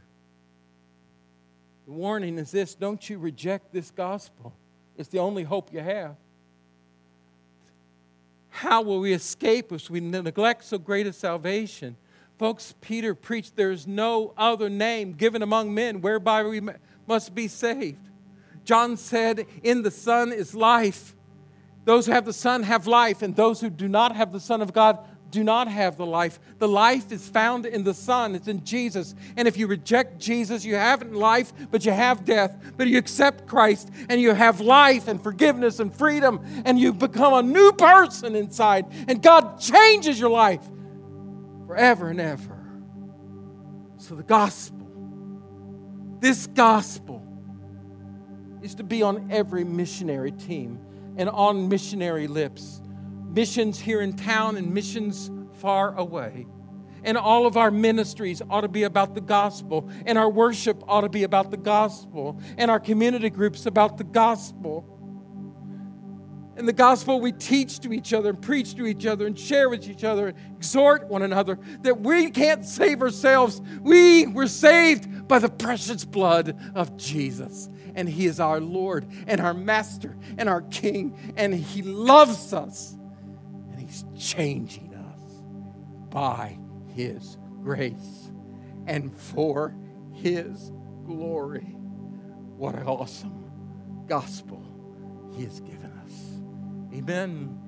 The 1.86 1.92
warning 1.92 2.38
is 2.38 2.52
this 2.52 2.76
don't 2.76 3.10
you 3.10 3.18
reject 3.18 3.74
this 3.74 3.92
gospel. 3.92 4.54
It's 4.98 5.10
the 5.10 5.20
only 5.20 5.44
hope 5.44 5.74
you 5.74 5.80
have. 5.80 6.16
How 8.50 8.82
will 8.82 9.00
we 9.00 9.14
escape 9.14 9.72
if 9.72 9.90
we 9.90 10.02
neglect 10.02 10.66
so 10.66 10.78
great 10.78 11.08
a 11.08 11.14
salvation? 11.14 11.96
Folks, 12.38 12.74
Peter 12.82 13.16
preached 13.16 13.56
there's 13.56 13.88
no 13.88 14.34
other 14.38 14.70
name 14.70 15.14
given 15.14 15.42
among 15.42 15.74
men 15.74 16.02
whereby 16.02 16.44
we 16.44 16.62
must 17.08 17.34
be 17.34 17.48
saved. 17.48 18.10
John 18.66 18.98
said, 18.98 19.46
In 19.64 19.82
the 19.82 19.92
Son 19.92 20.32
is 20.34 20.54
life 20.54 21.16
those 21.90 22.06
who 22.06 22.12
have 22.12 22.26
the 22.26 22.34
Son 22.34 22.62
have 22.62 22.86
life, 22.86 23.24
and 23.24 23.36
those 23.36 23.62
who 23.62 23.70
do 23.72 23.88
not 23.88 24.16
have 24.16 24.32
the 24.32 24.40
Son 24.40 24.62
of 24.62 24.74
God 24.74 25.00
do 25.32 25.44
not 25.44 25.68
have 25.68 25.98
the 25.98 26.06
life. 26.06 26.40
The 26.58 26.68
life 26.68 27.12
is 27.12 27.28
found 27.28 27.66
in 27.66 27.84
the 27.84 27.94
Son, 27.94 28.36
it's 28.36 28.48
in 28.48 28.64
Jesus. 28.64 29.16
And 29.38 29.48
if 29.48 29.58
you 29.58 29.68
reject 29.68 30.20
Jesus, 30.20 30.66
you 30.66 30.76
haven't 30.76 31.14
life, 31.14 31.54
but 31.72 31.86
you 31.86 31.92
have 31.92 32.26
death. 32.26 32.56
But 32.78 32.88
you 32.88 32.98
accept 32.98 33.48
Christ, 33.48 33.90
and 34.10 34.20
you 34.20 34.34
have 34.34 34.60
life 34.60 35.08
and 35.08 35.22
forgiveness 35.22 35.80
and 35.80 35.96
freedom, 35.96 36.42
and 36.66 36.80
you 36.80 36.94
become 36.94 37.34
a 37.34 37.44
new 37.44 37.72
person 37.74 38.36
inside. 38.36 38.86
And 39.08 39.22
God 39.22 39.60
changes 39.60 40.20
your 40.20 40.30
life 40.30 40.64
forever 41.68 42.10
and 42.10 42.20
ever. 42.20 42.58
So 43.98 44.16
the 44.16 44.24
gospel, 44.24 44.88
this 46.20 46.48
gospel, 46.48 47.26
is 48.62 48.76
to 48.76 48.84
be 48.84 49.04
on 49.04 49.30
every 49.32 49.64
missionary 49.64 50.32
team 50.32 50.80
and 51.18 51.30
on 51.30 51.70
missionary 51.70 52.28
lips. 52.28 52.82
Missions 53.30 53.80
here 53.80 54.02
in 54.02 54.14
town 54.14 54.58
and 54.58 54.74
missions 54.74 55.32
far 55.54 55.96
away. 55.96 56.48
And 57.04 57.18
all 57.18 57.46
of 57.46 57.56
our 57.56 57.72
ministries 57.72 58.42
ought 58.50 58.62
to 58.62 58.68
be 58.68 58.84
about 58.84 59.16
the 59.16 59.22
gospel, 59.22 59.90
and 60.06 60.18
our 60.18 60.30
worship 60.30 60.84
ought 60.88 61.02
to 61.02 61.10
be 61.10 61.24
about 61.24 61.50
the 61.50 61.58
gospel, 61.58 62.40
and 62.58 62.70
our 62.70 62.80
community 62.80 63.30
groups 63.30 63.66
about 63.66 63.98
the 63.98 64.04
gospel. 64.04 64.96
And 66.58 66.68
the 66.68 66.74
gospel 66.74 67.22
we 67.22 67.32
teach 67.32 67.80
to 67.82 67.94
each 67.94 68.12
other 68.12 68.32
and 68.32 68.42
preach 68.42 68.76
to 68.76 68.86
each 68.86 69.06
other 69.06 69.26
and 69.26 69.40
share 69.40 69.70
with 69.70 69.88
each 69.88 70.04
other, 70.04 70.28
and 70.30 70.38
exhort 70.58 71.08
one 71.08 71.22
another 71.22 71.58
that 71.84 72.02
we 72.02 72.32
can't 72.32 72.66
save 72.66 73.02
ourselves. 73.02 73.62
We 73.80 74.28
were 74.28 74.48
saved 74.48 75.28
by 75.28 75.40
the 75.40 75.50
precious 75.50 76.04
blood 76.04 76.60
of 76.76 76.98
Jesus 76.98 77.70
and 77.96 78.08
He 78.08 78.26
is 78.26 78.40
our 78.40 78.60
Lord 78.60 79.06
and 79.28 79.42
our 79.42 79.54
Master 79.54 80.16
and 80.38 80.48
our 80.48 80.62
King, 80.62 81.34
and 81.36 81.54
He 81.54 81.82
loves 81.82 82.54
us, 82.54 82.96
He's 83.90 84.06
changing 84.16 84.94
us 84.94 85.42
by 86.12 86.60
His 86.94 87.40
grace 87.64 88.32
and 88.86 89.12
for 89.12 89.76
His 90.14 90.72
glory. 91.06 91.76
What 92.56 92.76
an 92.76 92.86
awesome 92.86 93.52
gospel 94.06 94.64
He 95.36 95.44
has 95.44 95.60
given 95.60 95.92
us. 96.06 96.96
Amen. 96.96 97.60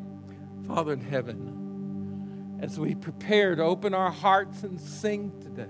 Father 0.67 0.93
in 0.93 1.01
heaven, 1.01 2.59
as 2.61 2.79
we 2.79 2.93
prepare 2.93 3.55
to 3.55 3.63
open 3.63 3.95
our 3.95 4.11
hearts 4.11 4.61
and 4.61 4.79
sing 4.79 5.31
today, 5.41 5.65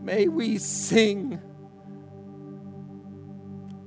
May 0.00 0.28
we 0.28 0.58
sing 0.58 1.40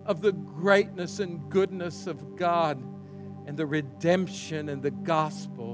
of 0.05 0.21
the 0.21 0.33
greatness 0.33 1.19
and 1.19 1.49
goodness 1.49 2.05
of 2.05 2.35
God 2.35 2.83
and 3.45 3.57
the 3.57 3.65
redemption 3.65 4.69
and 4.69 4.81
the 4.81 4.91
gospel 4.91 5.73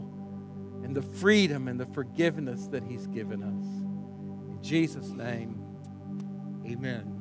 and 0.83 0.95
the 0.95 1.01
freedom 1.01 1.67
and 1.67 1.79
the 1.79 1.85
forgiveness 1.87 2.67
that 2.67 2.83
He's 2.83 3.07
given 3.07 3.43
us. 3.43 4.51
In 4.51 4.59
Jesus' 4.61 5.09
name, 5.09 5.61
amen. 6.65 7.18